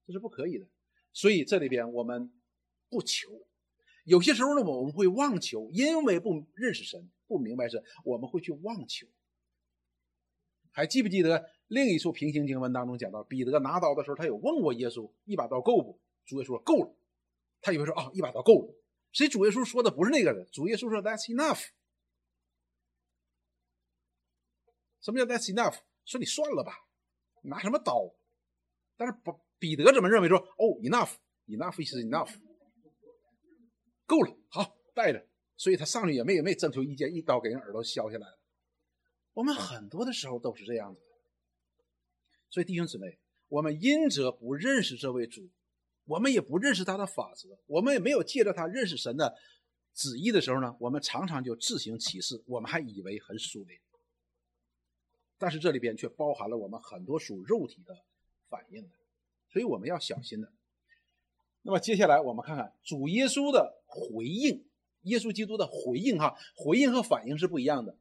[0.06, 0.68] 这是不可以的，
[1.12, 2.32] 所以这里边我们
[2.90, 3.30] 不求。
[4.04, 9.08] 有些时候呢，我们会妄求，因为不认识神，不明白神，我们会去妄求。
[10.72, 16.96] 还记不记得另一处平行经文当中讲到，彼得拿刀的时候，他有问过耶稣：“一把刀够不？”主耶稣说：“够了。”
[17.62, 18.76] 他以为说：“啊，一把刀够了。”
[19.12, 21.70] 所以主耶稣说的不是那个人，主耶稣说：“That's enough。”
[25.02, 25.80] 什么叫 That's enough？
[26.04, 26.88] 说你算了吧，
[27.44, 28.14] 拿什么刀？
[28.98, 29.40] 但是不。
[29.66, 30.38] 彼得怎么认为说？
[30.38, 32.36] 哦，enough，enough is enough，
[34.06, 35.26] 够了，好带着。
[35.58, 38.40] 所以他上去也没也没征求意见，一刀给人耳朵削下来了。
[39.34, 41.02] 我们很多的时候都是这样子。
[42.52, 45.50] 所以弟兄姊妹，我们因着不认识这位主，
[46.06, 49.36] 我们也不认识他的法则，我们也没有借着他认识神的
[49.96, 53.80] 旨意的时候呢，我们常常就自行其事，我们还以为很属灵。
[55.40, 58.06] 但是这里边却包含了我们很多属肉体的
[58.50, 59.05] 反应的。
[59.56, 60.52] 所以我们要小心的。
[61.62, 64.68] 那么接下来我们看看主耶稣的回应，
[65.04, 67.98] 耶稣基督的回应哈，回应和反应是不一样的。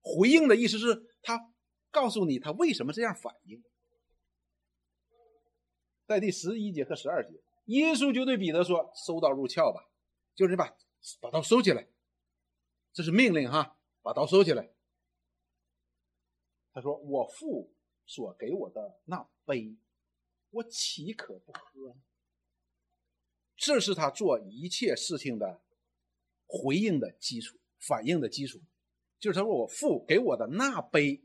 [0.00, 1.52] 回应的意思是他
[1.90, 3.64] 告诉你他为什么这样反应。
[6.06, 9.90] 在第十一节和十二节，耶稣就对彼得说：“收刀入鞘吧，
[10.36, 10.72] 就是把
[11.20, 11.88] 把刀收起来，
[12.92, 14.70] 这是命令哈，把刀收起来。”
[16.72, 17.74] 他说：“我父
[18.06, 19.76] 所给我的那杯。”
[20.50, 21.96] 我岂可不喝？
[23.56, 25.60] 这是他做一切事情的
[26.46, 28.60] 回应的基础、反应的基础。
[29.18, 31.20] 就是他说：“我父给我的那杯，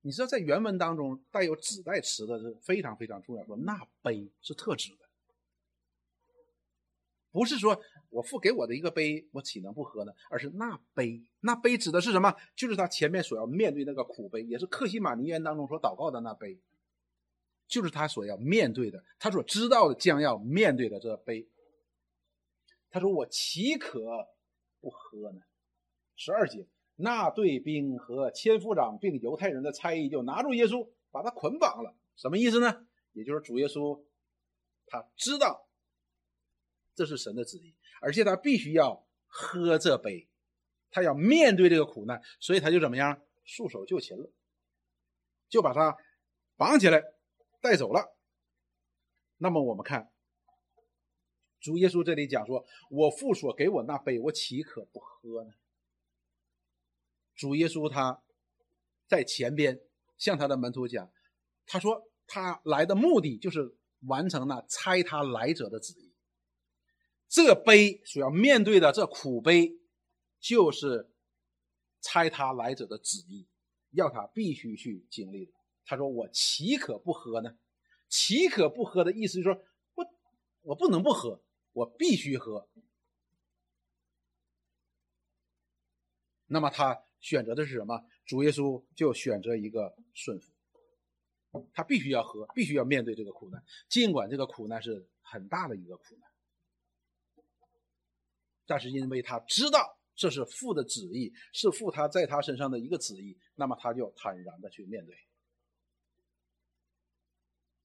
[0.00, 3.44] 你知道，在原文当中带有指代词的是非常非常重要。
[3.44, 5.08] 说那杯是特指的，
[7.30, 10.12] 不是说我父给我的一个杯，我岂能不喝呢？
[10.28, 12.34] 而是那杯，那杯指的是什么？
[12.56, 16.60] 就是他前面所要面对那个苦杯，也是克西马尼园当中所祷告的那杯。”
[17.68, 21.46] 就是他所要面对的，他所知道的将要面对的这杯。
[22.90, 24.00] 他说：“我岂可
[24.80, 25.40] 不喝呢？”
[26.16, 31.94] 十二节，那队兵和千夫长并犹太人的猜疑就拿住耶稣，把他捆绑了。
[32.16, 32.86] 什么意思呢？
[33.12, 34.02] 也就是主耶稣
[34.86, 35.68] 他知道
[36.94, 40.26] 这是神的旨意，而且他必须要喝这杯，
[40.90, 44.32] 他要面对这个苦难，所以他就怎么样，束手就擒了，
[45.48, 45.94] 就把他
[46.56, 47.02] 绑起来。
[47.60, 48.16] 带走了。
[49.38, 50.10] 那么我们看，
[51.60, 55.52] 主耶稣这里讲说：“我父所给我那杯，我岂可不喝呢？”
[57.36, 58.22] 主耶稣他
[59.06, 59.80] 在前边
[60.16, 61.10] 向他的门徒讲，
[61.66, 63.76] 他说他来的目的就是
[64.08, 66.12] 完成那差他来者的旨意。
[67.28, 69.78] 这杯所要面对的这苦杯，
[70.40, 71.12] 就是
[72.00, 73.46] 差他来者的旨意，
[73.90, 75.52] 要他必须去经历的。
[75.88, 77.58] 他说：“我岂可不喝呢？
[78.10, 79.64] 岂可不喝的意思就是说，
[79.94, 80.06] 我
[80.60, 82.68] 我不能不喝，我必须喝。
[86.46, 88.04] 那么他选择的是什么？
[88.26, 90.52] 主耶稣就选择一个顺服，
[91.72, 96.30] 他必须要喝，必须要面对这个苦难，尽管这个苦难是很大的一个苦难，
[98.66, 105.16] 但是因为他知道这是父的旨意，是父他在他身上的一个旨意，那么他就坦然的去面对。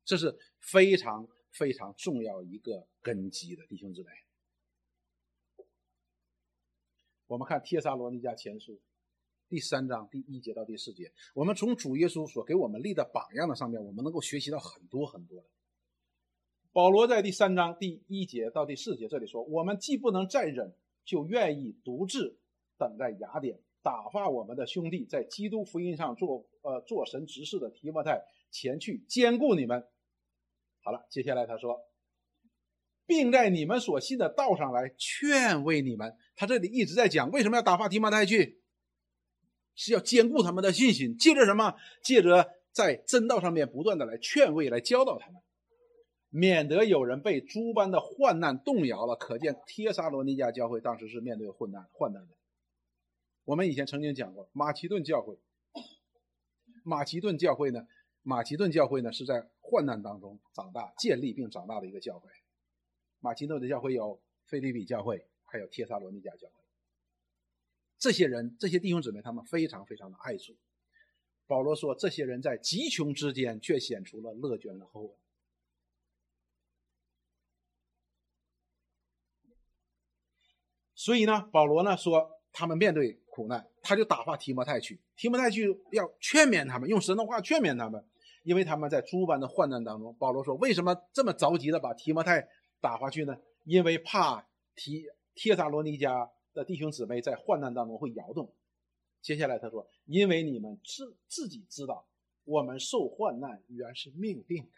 [0.06, 4.10] 这是非常非常重要一个根基的弟兄姊妹。
[7.28, 8.74] 我们看《帖撒罗尼迦前书》
[9.48, 15.48] 第三章第一节到第四节，我们从主耶稣所给我们立的榜样的上面，我们能够学习到很多很多的。
[16.72, 20.76] 保罗在第三章第一节到第四节这里说：“我们既不能再忍，
[21.06, 22.38] 就愿意独自
[22.78, 29.84] 等在雅典，打发我们的兄弟在基督福音上做呃做神执事的提摩太前去兼顾你们。”
[30.84, 31.80] 好了，接下来他说。
[33.06, 36.16] 并在你们所信的道上来劝慰你们。
[36.36, 38.62] 他这里一直在讲，为什么要打发提摩太去？
[39.76, 41.76] 是要兼顾他们的信心，借着什么？
[42.02, 45.42] 借着在真道上面不断的来劝慰、来教导他们，
[46.30, 49.18] 免得有人被诸般的患难动摇了。
[49.18, 52.36] 可见帖撒罗尼迦教会当时是面对患难、患难的。
[53.44, 55.38] 我们以前曾经讲过，马其顿教会，
[56.86, 57.82] 马其顿教会呢，
[58.22, 62.30] 马其顿教会呢是在患难当中长大、建立并长大的一个教会。
[63.20, 66.54] 马其顿的教会有菲利比教会，还有帖撒罗尼迦教会。
[67.98, 70.56] 这些人，这些弟兄姊妹，他们非常非常的爱主。
[71.48, 75.18] 保罗说，这些人在极穷之间，却显出了乐捐的厚恩。
[80.94, 85.00] 所以呢，保罗呢说，他们面对苦难，他就打发提摩太去。
[85.16, 88.06] 提摩太去要劝勉他们，用神的话劝勉他们，
[88.44, 90.16] 因为他们在诸般的患难当中。
[90.20, 92.48] 保罗说，为什么这么着急的把提摩太？
[92.80, 93.38] 打发去呢？
[93.64, 98.54] 因为怕提帖撒罗尼迦的弟兄姊妹在患难当中会摇动。
[99.22, 102.06] 接下来他说：“因为你们自自己知道，
[102.44, 104.72] 我们受患难原是命定的。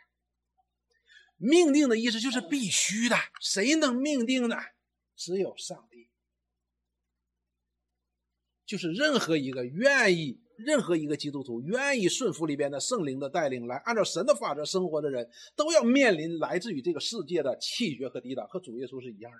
[1.37, 3.15] 命定的意思就是必须的。
[3.41, 4.55] 谁能命定呢？
[5.15, 6.07] 只有上帝。
[8.67, 19.39] 就是任何一个愿意。”任何一个基督徒愿意顺服里边的圣灵的带领，来按照神的法则生活的人，都要面临来自于这个世界的气绝和抵挡，和主耶稣是一样的。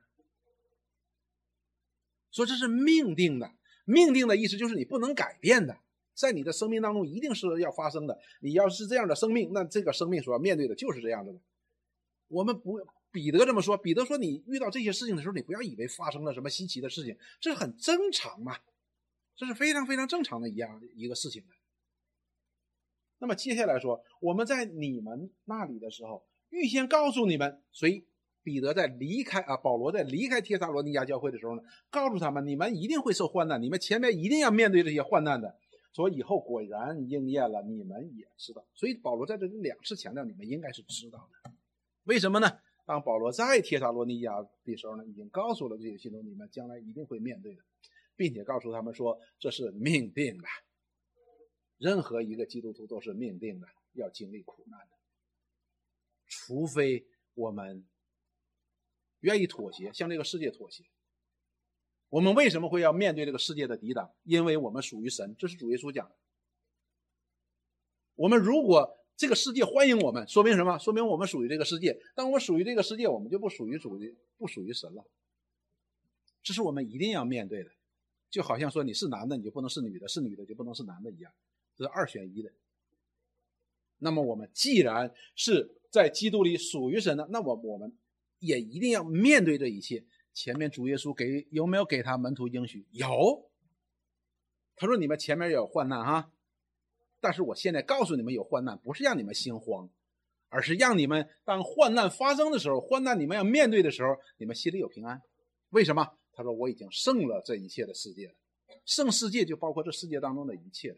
[2.31, 3.49] 说这是命定的，
[3.85, 5.77] 命定的意思就是你不能改变的，
[6.13, 8.19] 在你的生命当中一定是要发生的。
[8.41, 11.33] 你要是这样的生命，那这个生命所要面对的就是这样的。
[12.27, 12.77] 我们不，
[13.11, 18.57] 彼得这么说，彼得说你遇到这些事情的时候，你不要以为发生了什么稀奇的事情，这是很正常嘛。
[19.35, 21.43] 这是非常非常正常的一样一个事情
[23.17, 28.05] 那么接下来说，我们在你们那里的时候，预先告诉你们，所以
[28.43, 35.57] 彼得在离开啊，保罗在离开帖撒罗尼迦教会的时候呢，告诉他们，你们一定会受患难，你们前面一定要面对这些患难的。
[35.93, 38.65] 说以后果然应验了，你们也知道。
[38.73, 41.51] 所以保罗在这里两次强调，你们应该是知道的。
[42.03, 42.59] 为什么呢？
[42.85, 47.61] 当保罗在帖撒罗尼迦的时候呢，已经告诉了这些信徒，你们将来一定会面对的。
[48.15, 50.47] 并且告诉他们说，这是命定的。
[51.77, 54.95] 任何一个基督徒都是命定的，要经历苦难的。
[56.25, 57.85] 除非我们
[59.19, 60.85] 愿意妥协，向这个世界妥协。
[62.09, 64.09] 我们为什么会要面对这个世界的抵挡？
[64.23, 66.15] 因为我们属于神，这是主耶稣讲的。
[68.15, 70.77] 我们如果这个世界欢迎我们，说明什么？
[70.77, 71.99] 说明我们属于这个世界。
[72.15, 75.05] 当我属于这个世界，我们就不属于主的，不属于神了。
[76.41, 77.69] 这是我们一定要面对的。
[78.35, 81.31] 就好像说你是男的，你就不能是女的；是女的就不能是男的一样，
[81.73, 82.51] 这是二选一的。
[83.99, 87.97] 那么我们既然是在基督里属于神的，那我我们
[88.39, 90.03] 也一定要面对这一切。
[90.33, 92.85] 前面主耶稣给有没有给他门徒应许？
[92.91, 93.49] 有。
[94.75, 96.33] 他说：“你们前面有患难哈，
[97.21, 99.89] 但是我现在告诉你们有患难，不是让你们心慌，
[100.49, 105.21] 而是让你们当患难发生的时候，患难你们要面对的时候，你们心里有平安。
[105.69, 106.05] 为什么？”
[106.35, 108.35] 他说：“我已经胜了这一切的世界了，
[108.83, 110.97] 胜世界就包括这世界当中的一切了。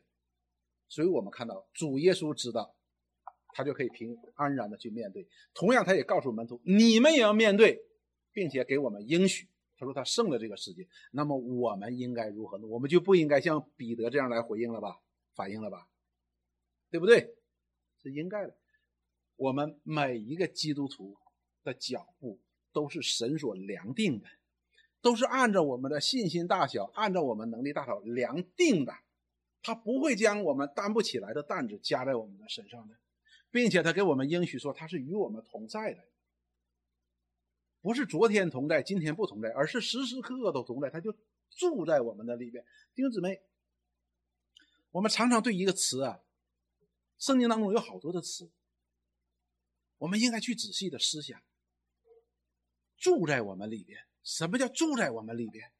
[0.89, 2.75] 所以，我们看到主耶稣知道，
[3.53, 5.27] 他就可以平安然的去面对。
[5.53, 7.79] 同样，他也告诉门徒：你们也要面对，
[8.31, 9.47] 并且给我们应许。
[9.77, 10.88] 他说他胜了这个世界。
[11.11, 12.65] 那么，我们应该如何呢？
[12.65, 14.99] 我们就不应该像彼得这样来回应了吧？
[15.35, 15.88] 反应了吧？
[16.89, 17.35] 对不对？
[18.01, 18.57] 是应该的。
[19.35, 21.15] 我们每一个基督徒
[21.63, 22.39] 的脚步
[22.73, 24.27] 都是神所量定的。”
[25.08, 28.93] 都是按照我们的信心大小，按照我们能力大小量定的，
[29.62, 32.95] 他不会将我们担不起来的担子加在我们的身上的，
[33.49, 36.03] 并且他给我们应许说他是与我们同在的，
[37.80, 41.16] 不是昨天同在，今天不同在，而是时时刻刻都同在，他就
[41.51, 42.66] 住在我们的里边。
[42.93, 43.41] 弟兄姊妹，
[44.91, 46.20] 我们常常对一个词啊，
[47.18, 48.51] 圣经当中有好多的词，
[49.99, 51.41] 我们应该去仔细的思想，
[52.97, 54.05] 住在我们里边。
[54.28, 55.71] 什么叫住在我们里边？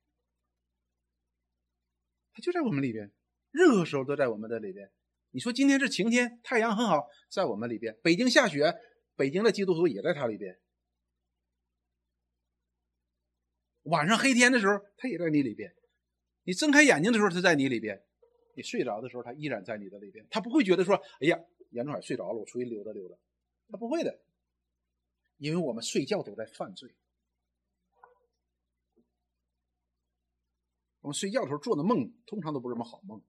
[2.32, 3.12] 他就在我们里边，
[3.52, 4.90] 任何时候都在我们的里边。
[5.32, 8.74] 你说今天是晴天，太阳很好，在我们里边；北京下雪，
[9.18, 10.58] 北京的基督徒也在他里边。
[13.84, 15.76] 晚上黑天的时候，他也在你里边。
[16.44, 18.02] 你睁开眼睛的时候，他在你里边。
[18.56, 21.38] 你睡着的时候，他依然在你的里边，他不会觉得说，哎呀，
[21.72, 23.16] 严仲海睡着了，我出去溜达溜达，
[23.70, 24.22] 他不会的，
[25.36, 26.96] 因为我们睡觉都在犯罪，
[31.08, 33.24] 我们睡觉的时候做的梦通常都不是什么好梦，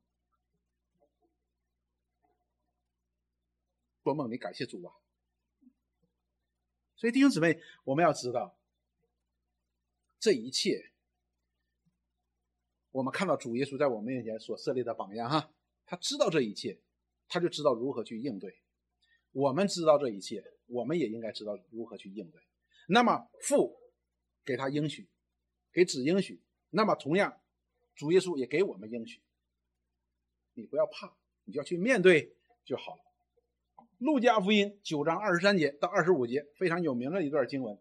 [4.03, 4.93] 做梦你感谢主啊，
[6.97, 8.59] 所以弟兄姊妹，我们要知道
[10.19, 10.91] 这一切。
[12.91, 15.55] 我们看到主耶稣在我们面前所设立的榜样，哈，
[15.87, 16.81] 他知道这一切，
[17.29, 18.61] 他就知道如何去应对。
[19.31, 22.43] 我们知道这一切，我们也应该知道如何去应对。
[22.89, 23.79] 那么父
[24.45, 25.09] 给他应许，
[25.71, 27.41] 给子应许，那么同样，
[27.99, 29.21] 主耶稣也给我们应许。
[30.55, 31.13] 你不要怕，
[31.45, 32.35] 你就要去面对
[32.65, 33.03] 就好了。
[33.99, 37.77] 路加福音九章二十三节到二十五节非常有名的一段经文，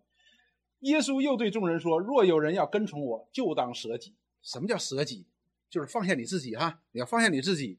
[0.80, 5.28] 耶稣又对众人说：“若有人要跟从我，就当舍己。”什么叫舍己？
[5.70, 6.82] 就是放下你自己哈！
[6.92, 7.78] 你要放下你自己，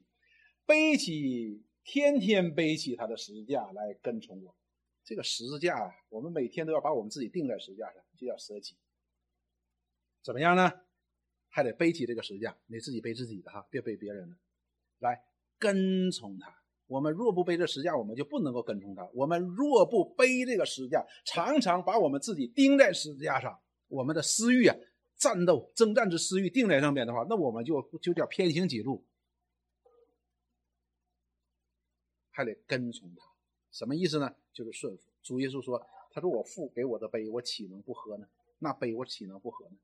[0.65, 4.55] 背起天天背起他的十字架来跟从我。
[5.03, 8.75] 这个十字架啊，我们每天都要把我们自己钉在十字架上，就叫舍己。
[10.21, 10.71] 怎么样呢？
[11.49, 14.37] 还得背起这个十字架，你自己背自己的哈，别背别人的。
[14.99, 15.21] 来
[15.57, 16.55] 跟从他。
[16.87, 19.07] 我们若不背这十字架，我们就不能够跟从他。
[19.13, 24.75] 我们若不背这个十字架，常常把我们自己钉在十字架上，我们的私欲啊。
[25.17, 29.05] 战斗征战之私欲定在上面的话，那我们就就叫偏行己路，
[32.31, 33.25] 还得跟从他，
[33.69, 34.33] 什么意思呢？
[34.53, 35.11] 就是顺服。
[35.21, 38.25] 主耶稣说：“他说我父给我的杯，我岂能不喝呢？
[38.59, 39.75] 那杯我岂能不喝呢？”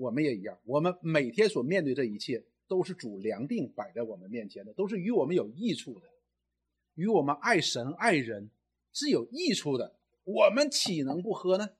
[0.00, 6.06] 我们也一样，我们每天所面对这一切，都是主量定摆在我们面前的，都是与我们有益处的，
[6.94, 8.50] 与我们爱神爱人
[8.92, 9.96] 是有益处的。
[10.24, 11.70] 我们岂能不喝呢？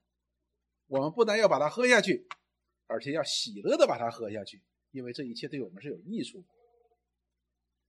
[0.86, 2.26] 我们不但要把它喝下去。
[2.92, 4.60] 而且要喜乐的把它喝下去，
[4.90, 6.48] 因为这一切对我们是有益处的。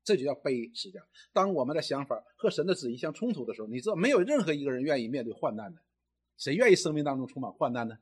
[0.03, 1.03] 这就叫悲实际上，
[1.33, 5.81] 当我们的想法和神的旨意相冲突的时候，你知道没有任何一个人愿意面对患难的，
[6.37, 7.97] 谁愿意生命当中充满患难呢？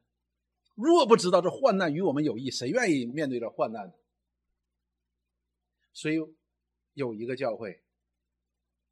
[0.81, 3.93] 若不知道这患难与我们有益，谁愿意面对这患难呢？
[5.91, 6.15] 所以
[6.93, 7.83] 有一个教会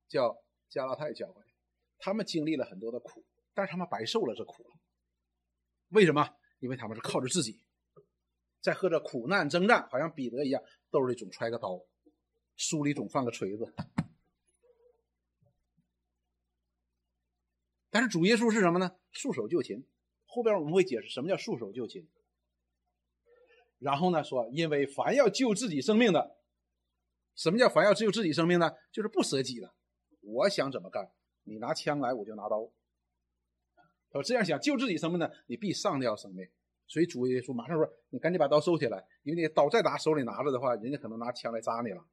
[0.10, 1.42] 叫加拉太教会，
[1.98, 3.24] 他们经历了很多的苦，
[3.54, 4.76] 但是他们白受了这苦了。
[5.90, 6.30] 为什么？
[6.60, 7.62] 因为他们是靠着自己。
[8.60, 10.62] 在和这苦难征战，好像彼得一样，
[10.92, 11.82] 兜里总揣个刀，
[12.58, 13.74] 书里总放个锤子。
[17.90, 18.98] 但是主耶稣是什么呢？
[19.12, 19.86] 束手就擒。
[20.38, 22.08] 后边我们会解释什么叫束手就擒。
[23.80, 26.38] 然后呢，说因为凡要救自己生命的，
[27.36, 28.72] 什么叫凡要救自己生命呢？
[28.92, 29.74] 就是不舍己的。
[30.22, 31.12] 我想怎么干，
[31.44, 32.72] 你拿枪来，我就拿刀。
[34.10, 36.48] 他说这样想救自己生命呢，你必上吊生命。
[36.88, 42.06] 所以主耶稣马上说：“你赶紧把刀收起来，因为你刀再拿手里拿着的话，人家可能拿枪来扎你了。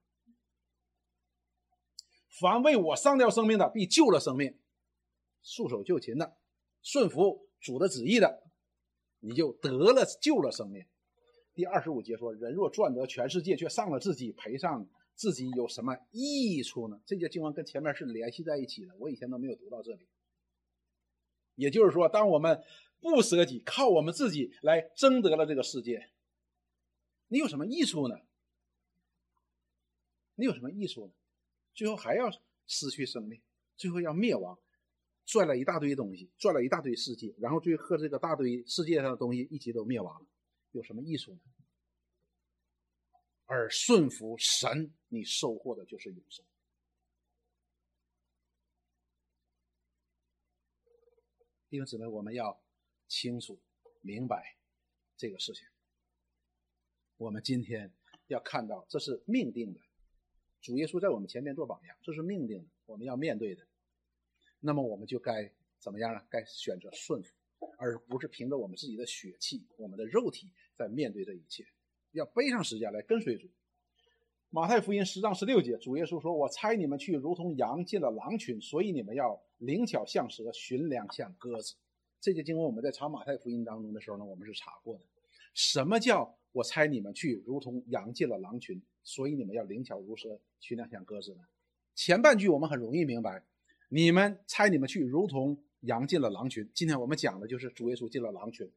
[2.41, 4.55] 凡为我上吊生命的，必救了生命；
[5.43, 6.37] 束手就擒的，
[6.83, 8.43] 顺服主的旨意的，
[9.21, 10.85] 你就得了救了生命。”
[11.55, 20.07] 第二十五节说：“人若赚得全世界，却上了自己，赔上自己，有什么益处呢？”这节经文跟前面是联系在一起的，我以前都没有读到这里。
[21.55, 22.62] 也就是说，当我们
[23.01, 26.11] 不舍己，靠我们自己来争得了这个世界，
[27.29, 28.17] 你有什么益处呢？
[30.35, 31.12] 你有什么益处呢？
[31.73, 32.29] 最后还要
[32.67, 33.41] 失去生命，
[33.77, 34.59] 最后要灭亡，
[35.25, 40.27] 赚了一大堆东西，赚了一大堆世界，然后最后这个大堆世界上的东西一起都灭亡了，
[40.72, 41.41] 有什么益处呢？
[43.47, 46.45] 而顺服神，你收获的就是永生。
[51.68, 52.62] 弟兄姊妹，我们要
[53.09, 53.61] 清楚
[54.01, 54.57] 明白
[55.16, 55.66] 这个事情。
[57.16, 57.93] 我们今天
[58.29, 59.81] 要看到，这是命定的。
[60.61, 63.66] 主耶稣在我们前面做榜样，这是命定的，我们要面对的。
[64.67, 66.23] 那么我们就该怎么样呢？
[66.31, 67.35] 该选择顺服，
[67.77, 71.67] 而不是凭着我们自己的血气、我们的肉体在面对这一切。
[72.12, 73.47] 要背上十字架来跟随主。
[74.49, 81.75] 马太福音十章十六节，主耶稣说：“我猜你们去如同羊进了狼群，所以你们要灵巧像蛇，寻良像鸽子。”
[82.19, 85.01] 这节经文我们在查马太福音当中的时候呢，我们是查过的。
[85.53, 91.43] 什么叫“我猜你们去如同羊进了狼群，所以你们要灵巧如蛇，寻良像鸽子”呢？
[91.95, 93.45] 前半句我们很容易明白，
[93.95, 96.68] 你们猜你们去如同羊进了狼群。
[96.74, 98.68] 今天我们讲的就是主耶稣进了狼群，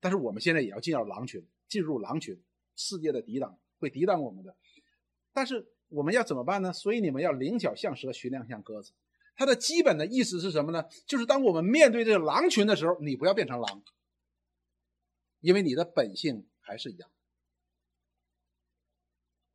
[0.00, 2.42] 但是我们现在也要进到狼群，进入狼群，
[2.74, 3.58] 世界的抵挡。
[3.78, 4.56] 会抵挡我们的，
[5.34, 6.72] 但是我们要怎么办呢？
[6.72, 8.92] 所以你们要灵巧像蛇，寻亮像鸽子。
[9.36, 10.84] 它的基本的意思是什么呢？
[11.06, 13.82] 就是当我们面对这个狼群的时候，你不要变成狼，
[15.40, 17.10] 因为你的本性还是一样。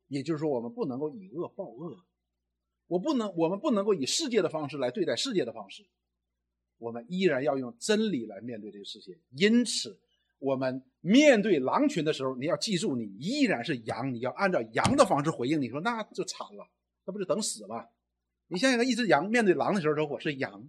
[0.06, 2.04] 也就是说，我们不能够以恶报恶，
[2.90, 5.86] 我不能，我们不能够以世界的方式来对待世界的方式，
[6.76, 9.16] 我们依然要用真理来面对这个世界。
[9.36, 9.96] 因此，
[10.40, 15.62] 我们面对狼群的时候，你要记住，你依然是羊，你要按照羊的方式回应。
[15.62, 16.66] 你说那就惨了，
[17.04, 17.86] 那不就等死吗？
[18.48, 20.68] 你想想，一只羊面对狼的时候说我是羊，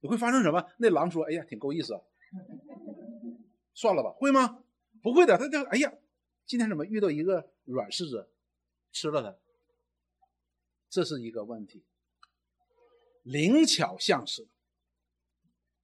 [0.00, 0.64] 你会发生什么？
[0.78, 2.00] 那狼说：“哎呀，挺够意思，
[3.74, 4.64] 算了吧。”会吗？
[5.02, 5.92] 不会的，他就哎呀，
[6.46, 8.30] 今天怎么遇到一个软柿子，
[8.92, 9.36] 吃了它？
[10.96, 11.84] 这是一个问题。
[13.22, 14.48] 灵巧像是，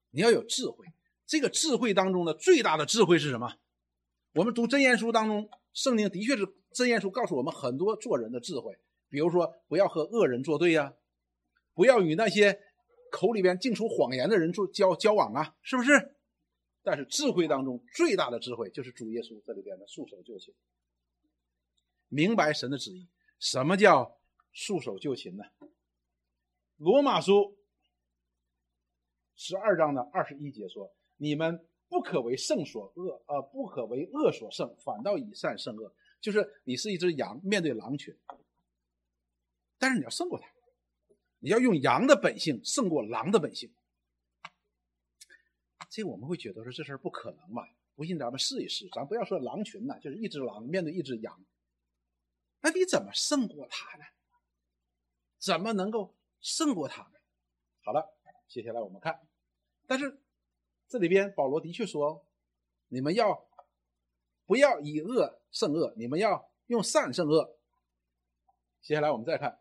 [0.09, 0.87] 你要有智慧。
[1.27, 3.59] 这个智慧当中的最大的智慧是什么？
[4.33, 8.79] 我们读真言书当中，圣经的确是真言书告诉我们很多做人的智慧。
[9.11, 10.95] 比如说，不要和恶人作对呀，
[11.75, 12.59] 不要与那些
[13.11, 16.17] 口里边净出谎言的人做交交往啊，是不是？
[16.83, 20.55] 但是智慧当中最大的智慧就是主耶稣这里边的束手就擒，
[22.09, 23.11] 明白神的旨意。
[23.39, 24.19] 什么叫
[24.53, 25.45] 束手就擒呢？
[26.77, 27.59] 罗马书
[29.35, 38.17] 十二章的二十一节说：“你们不可为圣所恶，呃，不可为恶所胜，反倒以善胜恶。”就是你是一只羊，面对狼群，
[39.79, 40.47] 但是你要胜过它，
[41.41, 43.75] 你要用羊的本性胜过狼的本性。
[45.91, 47.63] 这我们会觉得说这事儿不可能嘛？
[47.95, 51.45] 不信咱们试一试，咱不要说狼群呢，就是一只狼面对一只羊，
[52.61, 54.05] 那你怎么胜过它呢？
[55.43, 57.19] 怎么能够胜过他呢？
[57.85, 58.15] 好了，
[58.47, 59.27] 接下来我们看，
[59.89, 60.21] 但是
[60.87, 62.25] 这里边保罗的确说，
[62.87, 63.49] 你们要
[64.47, 65.93] 不要以恶胜恶？
[65.97, 67.59] 你们要用善胜恶。
[68.83, 69.59] 接下来我们再看，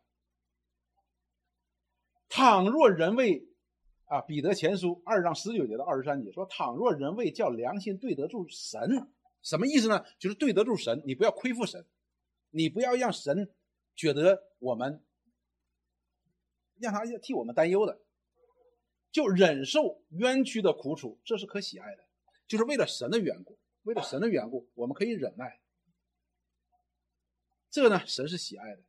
[2.29, 3.47] 倘若人为
[4.05, 8.81] 啊，彼得前书二章十九节到二十三节说：“倘若人为叫良心对得住神，
[9.41, 10.05] 什么意思呢？
[10.19, 11.83] 就是对得住神，你不要亏负神，
[12.51, 13.51] 你不要让神
[13.95, 15.03] 觉得我们
[16.81, 17.99] 让他替我们担忧的，
[19.11, 22.03] 就忍受冤屈的苦楚，这是可喜爱的。
[22.47, 25.59] 就是为了神的缘故，为了神的缘故，我们可以忍耐。
[27.69, 28.81] 这个呢，神是喜爱的。”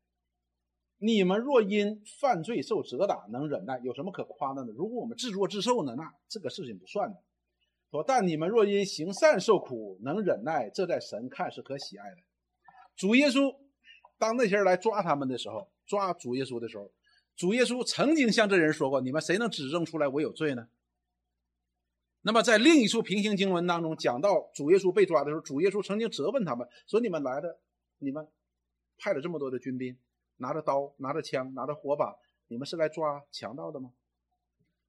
[1.05, 4.73] 你们若因犯罪受责打，能忍耐，有什么可夸的呢？
[4.77, 7.21] 如果我们自作自受呢，那这个事情不算的。
[7.91, 12.19] 说，但你们若因行善受苦，能忍耐，这在神看是可喜爱的。
[12.95, 13.53] 主耶稣
[14.17, 16.93] 当那些人来抓他们的时候，抓主耶稣的时候，
[17.37, 20.69] 主耶稣曾经向这人说过：“你们谁能指证出来我有罪呢？”
[22.23, 27.59] 那么在另一处平行经文当中讲到主耶稣被抓的时候，主耶稣曾经责问他们说：“你们来的，
[27.99, 28.29] 你们
[28.99, 29.99] 派了这么多的军兵。”
[30.39, 32.17] 拿着刀，拿着枪，拿着火把，
[32.49, 33.93] 你们是来抓强盗的吗？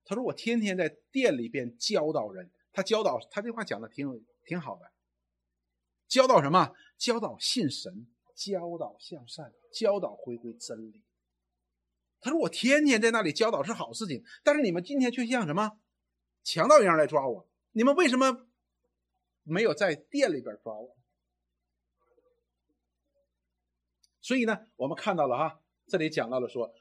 [0.04, 2.50] 他说：“我天天在店里边教导人。
[2.72, 4.92] 他教导他这话讲的挺有挺好的。
[6.08, 6.74] 教导什么？
[6.98, 11.02] 教导信神，教导向善，教导回归真理。
[12.24, 15.78] 他说：我天天在那里教导是好事情，但是你们今天却像什么
[16.44, 17.48] 强盗一样来抓我？
[17.74, 18.48] 你们为什么
[19.44, 20.98] 没有在店里边抓我？”
[24.22, 26.74] 所以呢，我们看到了哈，这里讲到了说，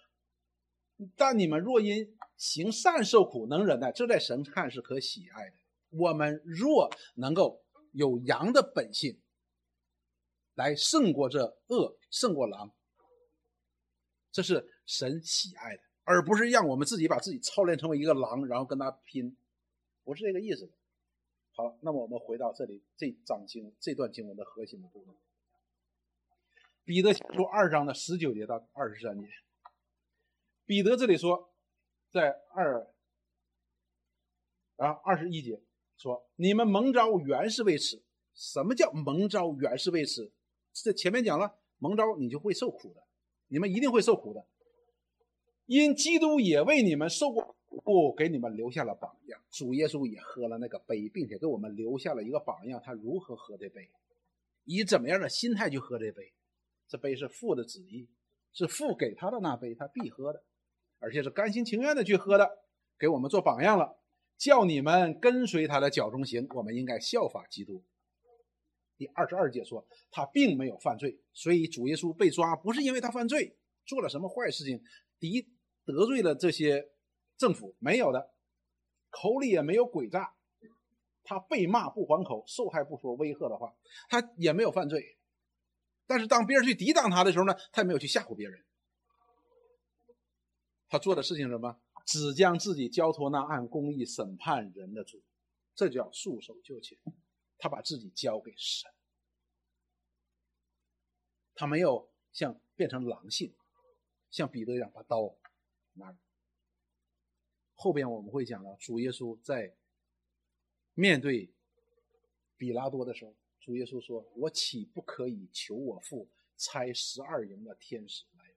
[1.16, 5.56] 但你们若因行善受苦，能忍耐，这在神看是可喜爱的。
[5.90, 9.20] 我们若能够有羊的本性，
[10.54, 12.72] 来胜过这恶，胜过狼，
[14.32, 19.36] 这是神喜爱的，而不是让我们自己把自己操练成为一个狼，然后跟他拼，
[20.02, 20.68] 不是这个意思。
[21.54, 25.14] 好，那么我们回到这里这章经这段经文的核心的部分。
[26.84, 29.28] 彼得前书二章的十九节到二十三节，
[30.64, 31.52] 彼得这里说，
[32.10, 32.90] 在二
[34.76, 35.62] 啊二十一节
[35.98, 38.02] 说，你们蒙召原是为此。
[38.34, 40.32] 什么叫蒙召原是为此？
[40.72, 43.06] 这前面讲了，蒙召你就会受苦的，
[43.52, 44.42] 你们一定会受苦的。
[45.66, 49.38] 因基督也为你们受过苦，给你们留下了榜样。
[49.50, 53.90] 主耶稣也喝了那个杯，并且给我们留下了一个榜样，他如何喝这杯，
[54.64, 56.32] 以怎么样的心态去喝这杯。
[56.88, 58.08] 这杯是父的旨意，
[58.54, 60.42] 是父给他的那杯，他必喝的，
[60.98, 62.50] 而且是甘心情愿的去喝的，
[62.98, 63.98] 给我们做榜样了，
[64.38, 66.46] 叫你们跟随他的脚中行。
[66.54, 67.84] 我们应该效法基督。
[69.02, 74.80] 第二十二节说，他并没有犯罪，所以主耶稣被抓不是因为他犯罪，做了什么坏事情，
[75.18, 75.42] 敌
[75.84, 76.88] 得罪了这些
[77.36, 78.30] 政府没有的，
[79.10, 80.36] 口里也没有诡诈，
[81.24, 83.74] 他被骂不还口，受害不说威吓的话，
[84.08, 85.18] 他也没有犯罪。
[86.06, 88.64] 但是当别人去抵挡他的时候呢，他也没有去吓唬别人。
[90.88, 91.76] 他做的事情什么？
[92.06, 95.20] 只将自己交托那按公义审判人的主，
[95.74, 96.96] 这叫束手就擒。
[97.62, 98.90] 他把自己交给神。
[101.54, 103.54] 他没有像变成狼性，
[104.32, 105.32] 像彼得一样把刀
[105.92, 106.12] 拿。
[107.74, 109.76] 后边我们会讲到，主耶稣在
[110.94, 111.54] 面对
[112.56, 118.52] 比拉多的时候，主耶稣说：“我岂不可以求我父差十二营的天使来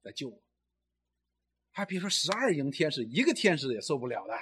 [0.00, 0.42] 来救我？”
[1.72, 4.34] 还别说十二营天使，一个天使也受不了的。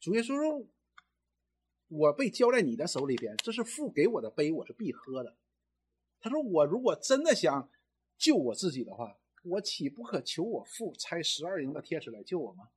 [0.00, 0.68] 主耶稣说
[1.96, 5.36] ：“我被交在你的手里边，这是父给我的杯，我是必喝的。”
[6.20, 7.70] 他说：“我如果真的想
[8.18, 12.70] 救我自己的话。”我岂不可求我父差十二营的天使来救我吗？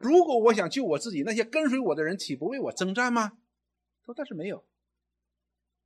[0.00, 3.36] 如果我想救我自己，那些跟随我的人岂不为我征战吗？
[4.06, 4.64] 说但是没有，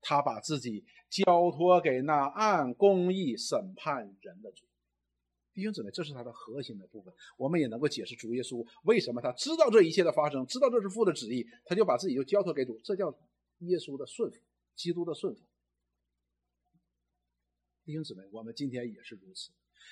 [0.00, 4.66] 他把自己交托给那按公义审判人的主。
[5.52, 7.12] 弟兄姊妹，这是他的核心的部分。
[7.36, 13.10] 我们也能够解释主耶稣为什么他知道这一切的发生，知道这是父的旨意，他就把自己就交托给主，这叫
[13.58, 14.38] 耶稣的顺服，
[14.74, 15.42] 基督的顺服。
[17.84, 19.50] 弟兄姊妹，我们今天也是如此。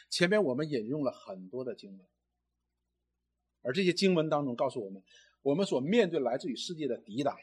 [0.08, 2.06] 前面我们引用了很多的经文，
[3.62, 5.02] 而这些经文当中告诉我们，
[5.42, 7.36] 我们所面对来自于世界的抵挡，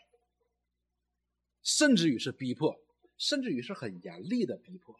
[1.62, 2.80] 甚至于是逼迫，
[3.18, 4.96] 甚至于是很严厉的逼迫，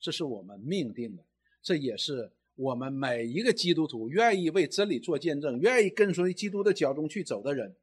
[0.00, 1.24] 这是我们命定的，
[1.64, 7.74] 这也是我们每一个基督徒愿意为真理做见证、愿意跟随基督的脚中去走的人，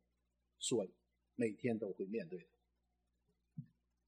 [0.59, 0.87] 所
[1.35, 2.45] 每天都会面对的。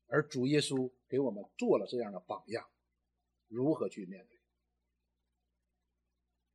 [0.06, 2.66] 而主耶稣给我们做了这样的榜样。
[3.48, 4.40] 如何去面对？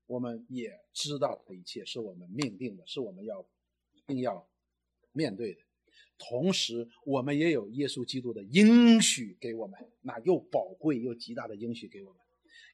[0.06, 3.46] 我们也知道这一切是我们命定的，是我们要
[3.92, 4.48] 一定要
[5.12, 5.60] 面对的。
[6.16, 12.20] 同时，我们也有耶稣基督的应许给我们，那又宝贵又极大的应许给我们，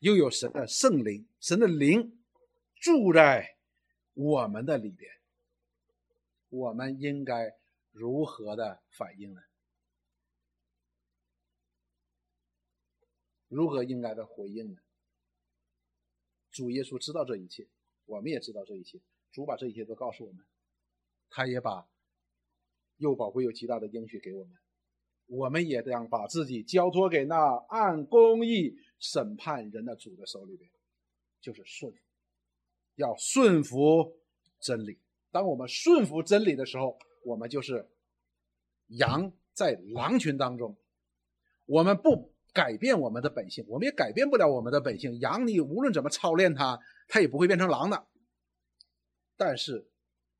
[0.00, 2.22] 又有神的圣灵，神的灵
[2.76, 3.56] 住在
[4.12, 5.10] 我们的里边。
[6.50, 7.56] 我们应该
[7.90, 9.42] 如何的反应呢？
[13.48, 14.80] 如何应该的回应呢？
[16.50, 17.68] 主耶稣知道这一切，
[18.04, 19.00] 我们也知道这一切。
[19.32, 20.44] 主把这一切都告诉我们，
[21.28, 21.88] 他也把
[22.98, 24.56] 又宝贵又极大的应许给我们。
[25.26, 30.70] 我们也这样把自己交托给那按公义审判人的主的手里边，
[31.40, 31.92] 就是顺，
[32.96, 34.16] 要顺服
[34.60, 34.98] 真理。
[35.30, 37.88] 当我们顺服真理的时候，我们就是
[38.88, 40.76] 羊在狼群当中，
[41.66, 42.32] 我们不。
[42.54, 45.18] 改变我们的本性，我们也改变不了我们的本性。
[45.18, 48.06] 羊，你无论怎么操练它，它也不会变成狼的。
[49.36, 49.90] 但是，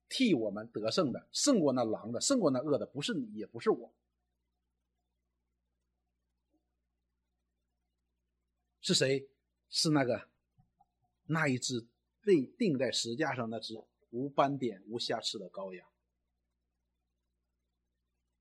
[0.09, 3.93] 替我们得胜的，胜过那狼的，胜过那恶的，不是你，也不是我，
[8.85, 9.27] 是谁？
[9.71, 10.29] 是那个
[11.27, 11.87] 那一只
[12.23, 13.75] 被钉在石架上那只
[14.11, 15.89] 无斑点、无瑕疵的羔羊。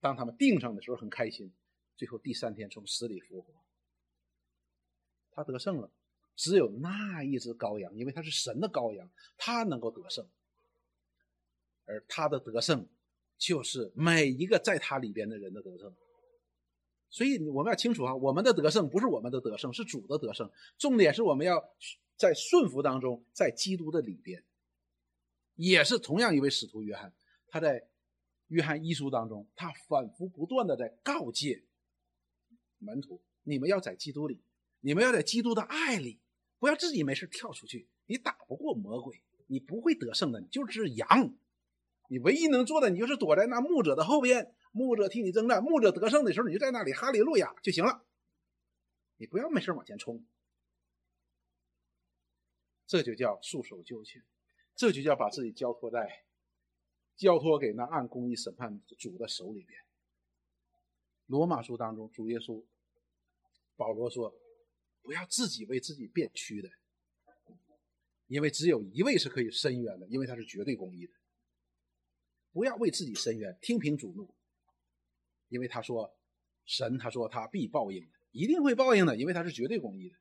[0.02, 1.50] 当他们钉上的时候，很开心。
[1.96, 3.54] 最后第三天从死里复活，
[5.32, 5.90] 他得胜了。
[6.36, 10.28] 只有那一只羔羊，因为他是神的羔羊，他能够得胜。
[11.86, 12.86] 而他的得胜，
[13.38, 15.96] 就是每一个在他里边的人的得胜。
[17.14, 20.50] 所以我们要清楚啊，我们的得胜不是我们的得胜，是主的得胜。
[20.80, 21.64] 重点是我们要
[22.18, 24.44] 在顺服当中，在基督的里边，
[25.54, 27.14] 也是同样一位使徒约翰，
[27.46, 27.88] 他在
[28.48, 31.64] 约翰一书当中，他反复不断的在告诫。
[32.80, 34.42] 门徒，你们要在基督里，
[34.82, 36.20] 你们要在基督的爱里，
[36.58, 37.88] 不要自己没事跳出去。
[38.08, 40.42] 你打不过魔鬼，你不会得胜的。
[40.42, 41.36] 你就是羊，
[42.08, 48.06] 你唯一能做的，你就是躲在那牧者的后边，牧者替你征战，牧者得胜的时候，你就在那里哈利路亚就行了。
[49.16, 50.26] 你不要没事往前冲，
[52.86, 54.22] 这就叫束手就擒，
[54.76, 56.26] 这就叫把自己交托在，
[57.16, 59.80] 交托给那按公义审判主的手里边。
[61.28, 62.66] 罗马书当中，主耶稣。
[63.76, 64.36] 保罗说
[65.02, 66.70] ：“不要自己为自己辩屈的，
[68.28, 71.14] 因为只有一位是可以伸冤的，因为他是绝对公义的。
[72.52, 74.36] 不要为自己伸冤，听凭主怒，
[75.54, 76.12] 因为他说
[76.66, 80.16] 神，他说他必报应的，一定会报应的，因为他是绝对公义的。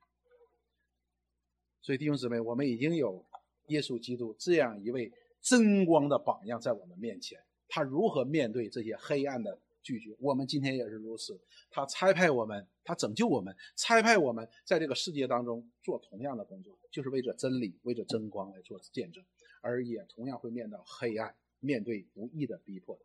[1.81, 3.25] 所以弟兄姊妹，我们已经有
[3.69, 5.11] 耶稣基督这样一位
[5.41, 11.37] 真光的榜样在我们面前，他如何面对这些黑暗的？”拒绝我们今天也是如此，
[11.69, 19.25] 他差派我们，他拯救我们，差派我们在这个世界当中做同样的工作，就是为着真理，为着真光来做见证，
[19.61, 23.03] 而也同样会面到黑暗，面对不义的逼迫的。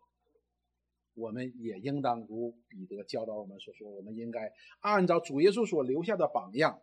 [1.18, 6.82] 我们也应当如彼得教导我们所说，我们应该按照主耶稣所留下的榜样，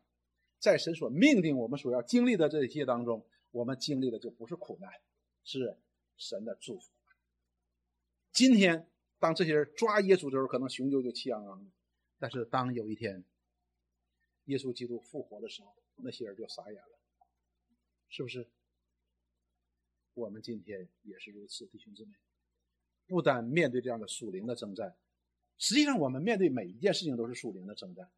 [0.58, 4.90] 在神所命定我们所要经历的这些当中，我们经历的就不是苦难，
[5.44, 5.78] 是
[6.16, 6.90] 神的祝福。
[8.32, 8.88] 今天。
[9.20, 11.70] 当这些人抓耶稣的时候，可能雄赳赳气昂昂的；
[12.18, 13.24] 但是当有一天
[14.46, 16.98] 耶稣基督复活的时候，那些人就傻眼了，
[18.10, 18.46] 是不是？
[20.12, 22.12] 我们今天也是如此，弟兄姊妹，
[23.06, 24.94] 不单面对这样的属灵的征战，
[25.58, 28.08] 实际上我们面对每一件事情都是属灵的征战。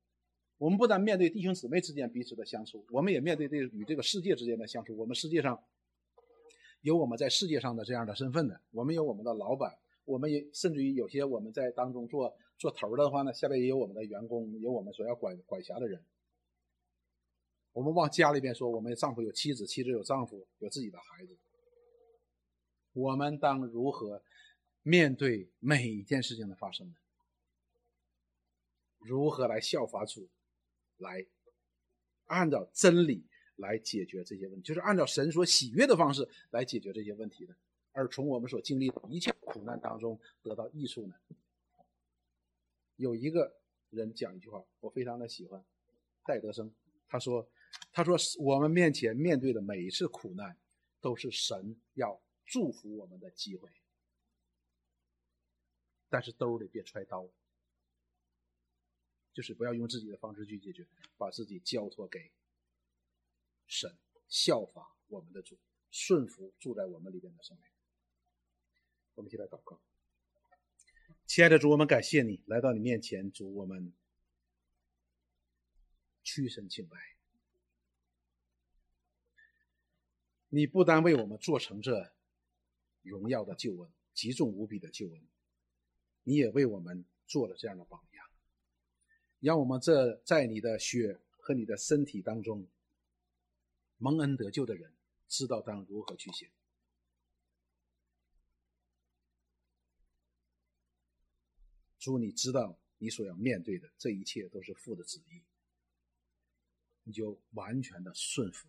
[0.59, 4.97] 我们不但面对弟兄姊妹之间彼此的相处，我们也面对这与这个世界之间的相处。
[4.97, 5.63] 我们世界上
[6.81, 16.03] 有我们在世界上的这样的身份的，我们有我们的老板，我们也甚至于有些我们在当中做做头的话呢，下边也有我们的员工，有我们所要管管辖的人。
[17.73, 21.37] 我们往家里边说，我们丈夫有妻子，妻子有丈夫，有自己的孩子。
[22.95, 24.23] 我们当如何
[24.87, 26.95] 面对每一件事情的发生呢？
[29.01, 30.29] 如何来效法主？
[30.99, 31.27] 来
[32.27, 33.27] 按照真理
[33.57, 37.57] 来解决这些问题，就是按照神所喜悦的方式来解决这些问题的，
[37.91, 41.17] 而从我们所经历的一切苦难当中得到益处呢？
[42.95, 43.57] 有一个
[43.91, 45.65] 人讲一句话，我非常的喜欢，
[46.25, 46.73] 戴德生，
[47.09, 47.49] 他说
[47.93, 50.57] ：“他说我们面前面对的每一次苦难，
[51.01, 53.69] 都是神要祝福我们的机会，
[56.17, 57.29] 但是兜里别揣刀。”
[59.35, 60.87] 就是不要用自己的方式去解决，
[61.19, 62.33] 把自己交托给
[63.67, 63.95] 神，
[64.29, 65.59] 效法我们的主，
[65.91, 67.65] 顺服住在我们里边的圣灵。
[69.15, 69.79] 我们一起来祷告，
[71.27, 73.93] 亲爱的主，我们感谢你来到你面前，主，我们
[76.23, 76.97] 屈身敬拜。
[80.49, 82.11] 你不单为我们做成这
[83.03, 85.23] 荣耀的救恩，极重无比的救恩，
[86.29, 88.27] 你也为我们做了这样的榜样。
[89.39, 92.67] 让我们这在你的血和你的身体当中
[93.99, 94.93] 蒙恩得救的人，
[95.29, 96.51] 知道当如何去行。
[102.01, 105.45] 主，你知道你所要面对的这一切都是父的旨意，
[107.05, 108.69] 你就完全的顺服，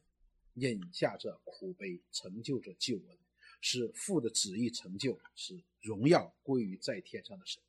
[0.54, 3.18] 忍下这苦悲，成就这救恩，
[3.60, 7.62] 是父的旨意成就，是荣耀归于在天上的神。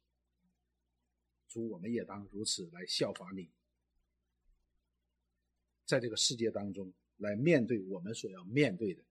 [1.49, 3.51] 主，我们也当如此来效法你，
[5.87, 9.03] 在这个世界当中来面对我们所要面对的，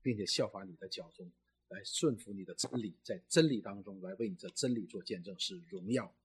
[0.00, 1.30] 并且效法你的脚中，
[1.68, 6.16] 来顺服你的真理，在真理当中来为你这真理做见证，是荣耀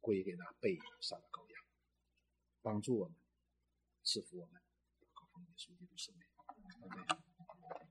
[0.00, 1.64] 归给那被杀的羔羊，
[2.60, 3.16] 帮助我们，
[4.04, 4.61] 赐福我们，
[6.84, 7.31] Amen.